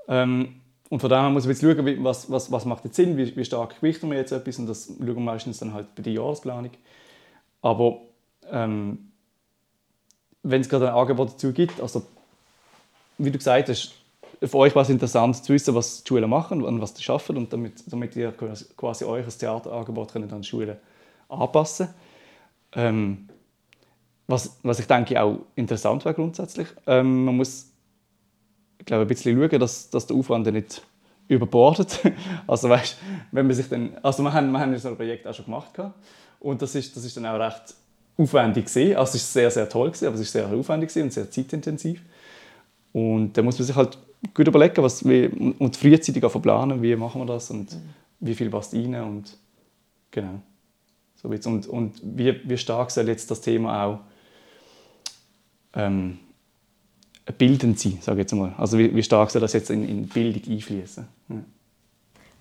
ähm, 0.07 0.61
und 0.89 0.99
von 0.99 1.09
daher 1.09 1.29
muss 1.29 1.45
man 1.45 1.55
jetzt 1.55 1.61
schauen, 1.61 2.03
was, 2.03 2.29
was, 2.29 2.51
was 2.51 2.65
macht 2.65 2.83
jetzt 2.83 2.97
Sinn, 2.97 3.15
wie, 3.15 3.33
wie 3.35 3.45
stark 3.45 3.79
gewichten 3.79 4.09
wir 4.09 4.17
jetzt 4.17 4.33
etwas 4.33 4.59
und 4.59 4.67
das 4.67 4.87
schauen 4.87 5.15
wir 5.15 5.21
meistens 5.21 5.59
dann 5.59 5.73
halt 5.73 5.95
bei 5.95 6.03
der 6.03 6.11
Jahresplanung. 6.11 6.71
Aber 7.61 8.01
ähm, 8.51 9.11
wenn 10.43 10.59
es 10.59 10.67
gerade 10.67 10.89
ein 10.89 10.95
Angebot 10.95 11.33
dazu 11.33 11.53
gibt, 11.53 11.79
also 11.79 12.05
wie 13.17 13.31
du 13.31 13.37
gesagt 13.37 13.69
hast, 13.69 13.93
für 14.43 14.57
euch 14.57 14.75
war 14.75 14.81
es 14.81 14.89
interessant 14.89 15.43
zu 15.43 15.53
wissen, 15.53 15.75
was 15.75 16.03
die 16.03 16.07
Schulen 16.07 16.29
machen 16.29 16.63
und 16.63 16.81
was 16.81 16.95
sie 16.95 17.03
schaffen 17.03 17.37
und 17.37 17.53
damit, 17.53 17.83
damit 17.87 18.15
ihr 18.15 18.31
quasi 18.31 19.05
als 19.05 19.37
Theaterangebot 19.37 20.15
an 20.15 20.41
die 20.41 20.47
Schulen 20.47 20.77
anpassen 21.29 21.89
ähm, 22.73 23.27
was, 24.27 24.57
was 24.63 24.79
ich 24.79 24.87
denke 24.87 25.21
auch 25.21 25.39
interessant 25.55 26.05
wäre 26.05 26.15
grundsätzlich. 26.15 26.67
Ähm, 26.87 27.25
man 27.25 27.37
muss 27.37 27.71
ich 28.79 28.91
ein 28.91 29.07
bisschen 29.07 29.37
schauen, 29.37 29.59
dass, 29.59 29.89
dass 29.89 30.07
der 30.07 30.17
Aufwand 30.17 30.51
nicht 30.51 30.81
überbordet. 31.27 31.99
Also 32.47 32.69
weißt, 32.69 32.97
wenn 33.31 33.47
man 33.47 33.55
sich 33.55 33.69
dann, 33.69 33.97
also 34.01 34.23
wir 34.23 34.33
haben, 34.33 34.51
wir 34.51 34.59
haben 34.59 34.77
so 34.77 34.89
ein 34.89 34.95
Projekt 34.95 35.27
auch 35.27 35.33
schon 35.33 35.45
gemacht 35.45 35.71
und 36.39 36.61
das 36.61 36.75
ist, 36.75 36.95
das 36.95 37.05
ist 37.05 37.15
dann 37.15 37.25
auch 37.27 37.39
recht 37.39 37.75
aufwendig 38.17 38.65
gesehen. 38.65 38.97
Also 38.97 39.11
es 39.15 39.23
ist 39.23 39.33
sehr, 39.33 39.51
sehr 39.51 39.69
toll 39.69 39.89
gewesen, 39.89 40.07
aber 40.07 40.15
es 40.15 40.21
ist 40.21 40.31
sehr 40.31 40.47
aufwendig 40.47 40.95
und 40.95 41.13
sehr 41.13 41.29
zeitintensiv. 41.29 42.01
Und 42.91 43.33
da 43.37 43.41
muss 43.41 43.57
man 43.59 43.65
sich 43.67 43.75
halt 43.75 43.97
gut 44.33 44.47
überlegen, 44.47 44.83
was 44.83 45.05
wir, 45.05 45.31
und 45.59 45.75
frühzeitig 45.75 46.23
planen, 46.41 46.81
wie 46.81 46.95
machen 46.95 47.21
wir 47.21 47.25
das 47.25 47.51
und 47.51 47.75
wie 48.19 48.35
viel 48.35 48.49
passt 48.49 48.73
rein 48.73 48.95
und 48.95 49.37
genau. 50.11 50.41
So 51.15 51.29
und, 51.29 51.67
und 51.67 52.01
wie, 52.03 52.49
wie 52.49 52.57
stark 52.57 52.89
soll 52.91 53.07
jetzt 53.07 53.29
das 53.29 53.41
Thema 53.41 53.85
auch 53.85 53.99
ähm, 55.73 56.17
bildend 57.37 57.79
sein, 57.79 57.99
sage 58.01 58.19
ich 58.19 58.23
jetzt 58.23 58.33
mal. 58.33 58.53
Also 58.57 58.77
wie, 58.77 58.95
wie 58.95 59.03
stark 59.03 59.29
soll 59.29 59.41
das 59.41 59.53
jetzt 59.53 59.69
in, 59.69 59.87
in 59.87 60.07
Bildung 60.07 60.51
einfließen? 60.51 61.07
Ja. 61.29 61.35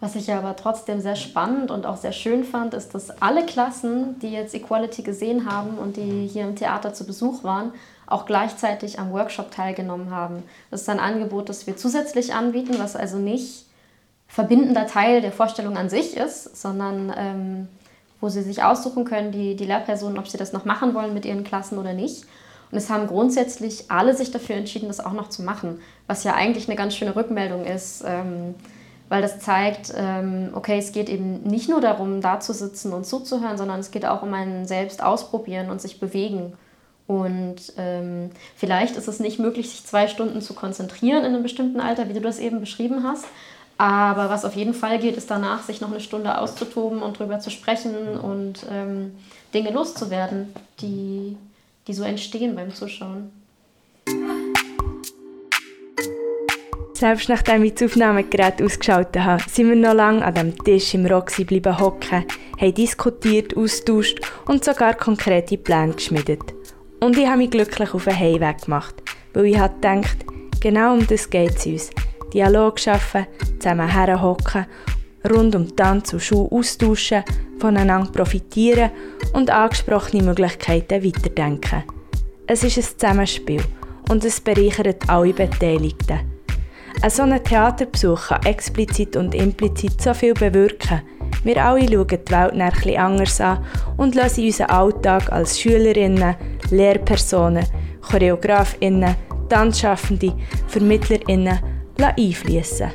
Was 0.01 0.17
ich 0.17 0.33
aber 0.33 0.57
trotzdem 0.57 1.01
sehr 1.01 1.17
spannend 1.17 1.71
und 1.71 1.85
auch 1.85 1.99
sehr 1.99 2.13
schön 2.13 2.45
fand, 2.45 2.73
ist, 2.73 2.95
dass 2.95 3.11
alle 3.21 3.45
Klassen, 3.45 4.19
die 4.21 4.31
jetzt 4.31 4.55
Equality 4.55 5.03
gesehen 5.03 5.51
haben 5.51 5.77
und 5.77 5.99
die 5.99 6.27
hier 6.27 6.45
im 6.45 6.57
Theater 6.57 6.95
zu 6.95 7.05
Besuch 7.05 7.45
waren, 7.45 7.73
auch 8.11 8.27
gleichzeitig 8.27 8.99
am 8.99 9.13
Workshop 9.13 9.51
teilgenommen 9.51 10.11
haben. 10.11 10.43
Das 10.71 10.83
ist 10.83 10.89
ein 10.89 11.01
Angebot, 11.01 11.49
das 11.49 11.67
wir 11.67 11.77
zusätzlich 11.77 12.35
anbieten, 12.35 12.75
was 12.79 12.97
also 12.97 13.17
nicht 13.17 13.67
verbindender 14.29 14.87
Teil 14.87 15.21
der 15.21 15.33
Vorstellung 15.33 15.77
an 15.77 15.89
sich 15.89 16.17
ist, 16.17 16.61
sondern 16.61 17.13
ähm, 17.17 17.69
wo 18.21 18.29
sie 18.29 18.43
sich 18.43 18.63
aussuchen 18.63 19.05
können, 19.05 19.33
die, 19.33 19.57
die 19.57 19.65
Lehrpersonen, 19.65 20.19
ob 20.19 20.29
sie 20.29 20.39
das 20.39 20.53
noch 20.53 20.65
machen 20.65 20.95
wollen 20.95 21.15
mit 21.15 21.25
ihren 21.25 21.45
Klassen 21.45 21.79
oder 21.79 21.93
nicht. 21.93 22.25
Und 22.71 22.79
es 22.79 22.91
haben 22.91 23.07
grundsätzlich 23.07 23.91
alle 23.91 24.15
sich 24.15 24.31
dafür 24.31 24.57
entschieden, 24.57 24.89
das 24.89 25.05
auch 25.05 25.13
noch 25.13 25.29
zu 25.29 25.43
machen, 25.43 25.81
was 26.07 26.23
ja 26.23 26.35
eigentlich 26.35 26.69
eine 26.69 26.77
ganz 26.77 26.95
schöne 26.95 27.17
Rückmeldung 27.17 27.65
ist, 27.65 28.05
ähm, 28.07 28.55
weil 29.09 29.23
das 29.23 29.41
zeigt, 29.41 29.93
ähm, 29.97 30.51
okay, 30.55 30.79
es 30.79 30.93
geht 30.93 31.09
eben 31.09 31.43
nicht 31.43 31.69
nur 31.69 31.81
darum, 31.81 32.21
da 32.21 32.39
zu 32.39 32.53
sitzen 32.53 32.93
und 32.93 33.07
zuzuhören, 33.07 33.59
sondern 33.59 33.81
es 33.81 33.91
geht 33.91 34.07
auch 34.07 34.23
um 34.23 34.33
ein 34.35 34.67
Selbst 34.67 35.03
ausprobieren 35.03 35.71
und 35.71 35.81
sich 35.81 35.99
bewegen. 35.99 36.53
Und 37.11 37.73
ähm, 37.77 38.31
vielleicht 38.55 38.95
ist 38.95 39.09
es 39.09 39.19
nicht 39.19 39.41
möglich, 39.41 39.69
sich 39.69 39.85
zwei 39.85 40.07
Stunden 40.07 40.41
zu 40.41 40.55
konzentrieren 40.55 41.25
in 41.25 41.35
einem 41.35 41.43
bestimmten 41.43 41.81
Alter, 41.81 42.09
wie 42.09 42.13
du 42.13 42.21
das 42.21 42.39
eben 42.39 42.61
beschrieben 42.61 43.03
hast. 43.03 43.25
Aber 43.79 44.31
was 44.31 44.45
auf 44.45 44.55
jeden 44.55 44.75
Fall 44.75 45.01
geht, 45.01 45.17
ist 45.17 45.29
danach, 45.29 45.65
sich 45.65 45.81
noch 45.81 45.91
eine 45.91 45.99
Stunde 45.99 46.39
auszutoben 46.39 47.03
und 47.03 47.19
darüber 47.19 47.41
zu 47.41 47.51
sprechen 47.51 48.17
und 48.17 48.65
ähm, 48.71 49.17
Dinge 49.53 49.73
loszuwerden, 49.73 50.55
die 50.81 51.37
die 51.89 51.95
so 51.95 52.05
entstehen 52.05 52.55
beim 52.55 52.73
Zuschauen. 52.73 53.33
Selbst 56.95 57.29
nachdem 57.29 57.65
ich 57.65 57.75
das 57.75 57.91
Aufnahmegerät 57.91 58.63
ausgeschaltet 58.63 59.25
habe, 59.25 59.43
sind 59.51 59.69
wir 59.71 59.75
noch 59.75 59.95
lange 59.95 60.25
an 60.25 60.35
dem 60.35 60.57
Tisch 60.63 60.95
im 60.95 61.07
Roxy 61.07 61.43
bleiben 61.43 61.77
hocken, 61.81 62.25
haben 62.61 62.75
diskutiert, 62.75 63.57
austauscht 63.57 64.21
und 64.47 64.65
sogar 64.65 64.95
konkrete 64.95 65.57
Pläne 65.57 65.95
geschmiedet. 65.95 66.60
Und 67.01 67.17
ich 67.17 67.27
habe 67.27 67.39
mich 67.39 67.51
glücklich 67.51 67.95
auf 67.95 68.05
den 68.05 68.19
Heimweg 68.19 68.63
gemacht, 68.63 68.95
weil 69.33 69.47
ich 69.47 69.59
habe 69.59 69.75
gedacht, 69.75 70.19
genau 70.61 70.95
um 70.95 71.07
das 71.07 71.29
geht 71.29 71.57
es 71.57 71.67
uns. 71.67 71.91
Dialog 72.33 72.79
schaffen, 72.79 73.27
zusammen 73.59 73.89
herhocken 73.89 74.67
rund 75.29 75.55
um 75.55 75.75
Tanz 75.77 76.13
und 76.13 76.21
Schuh 76.21 76.49
austauschen, 76.51 77.25
voneinander 77.59 78.11
profitieren 78.11 78.91
und 79.33 79.51
angesprochene 79.51 80.23
Möglichkeiten 80.23 81.05
weiterdenken. 81.05 81.85
Es 82.47 82.65
ist 82.65 82.79
ein 82.79 82.99
Zusammenspiel 82.99 83.63
und 84.09 84.25
es 84.25 84.41
bereichert 84.41 85.09
alle 85.09 85.33
Beteiligten. 85.33 86.21
Ein 87.03 87.11
solcher 87.11 87.43
Theaterbesuch 87.43 88.29
kann 88.29 88.45
explizit 88.45 89.17
und 89.17 89.35
implizit 89.35 90.01
so 90.01 90.13
viel 90.15 90.35
bewirken. 90.35 91.03
Wir 91.43 91.65
alle 91.65 91.89
schauen 91.89 92.07
die 92.09 92.33
Welt 92.33 92.55
etwas 92.55 92.97
anders 92.97 93.41
an 93.41 93.65
und 93.97 94.15
lassen 94.15 94.45
unseren 94.45 94.71
Alltag 94.71 95.33
als 95.33 95.59
Schülerinnen, 95.59 96.35
Lehrpersonen, 96.71 97.65
Choreografinnen, 98.03 99.17
Tanzschaffende, 99.49 100.35
Vermittlerinnen 100.69 101.59
einfließen. 101.99 102.91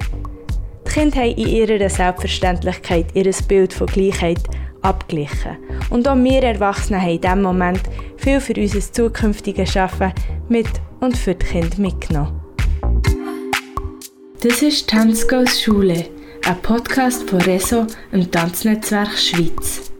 Kinder 0.95 1.17
haben 1.17 1.35
in 1.35 1.47
ihrer 1.47 1.89
Selbstverständlichkeit 1.89 3.07
ihr 3.15 3.29
Bild 3.47 3.73
von 3.73 3.87
Gleichheit 3.87 4.39
abgeglichen. 4.81 5.57
Und 5.89 6.07
auch 6.07 6.15
wir 6.15 6.41
Erwachsenen 6.41 7.01
haben 7.01 7.09
in 7.09 7.21
diesem 7.21 7.41
Moment 7.41 7.81
viel 8.17 8.39
für 8.39 8.53
unser 8.53 8.79
zukünftiges 8.79 9.75
Arbeiten 9.75 10.13
mit 10.47 10.69
und 11.01 11.17
für 11.17 11.35
die 11.35 11.45
Kinder 11.45 11.77
mitgenommen. 11.79 12.39
Das 14.41 14.61
ist 14.61 14.89
Tanzgos 14.89 15.61
Schule, 15.61 16.05
ein 16.45 16.61
Podcast 16.61 17.27
von 17.27 17.41
RESO, 17.41 17.87
im 18.11 18.29
Tanznetzwerk 18.29 19.17
Schweiz. 19.17 19.94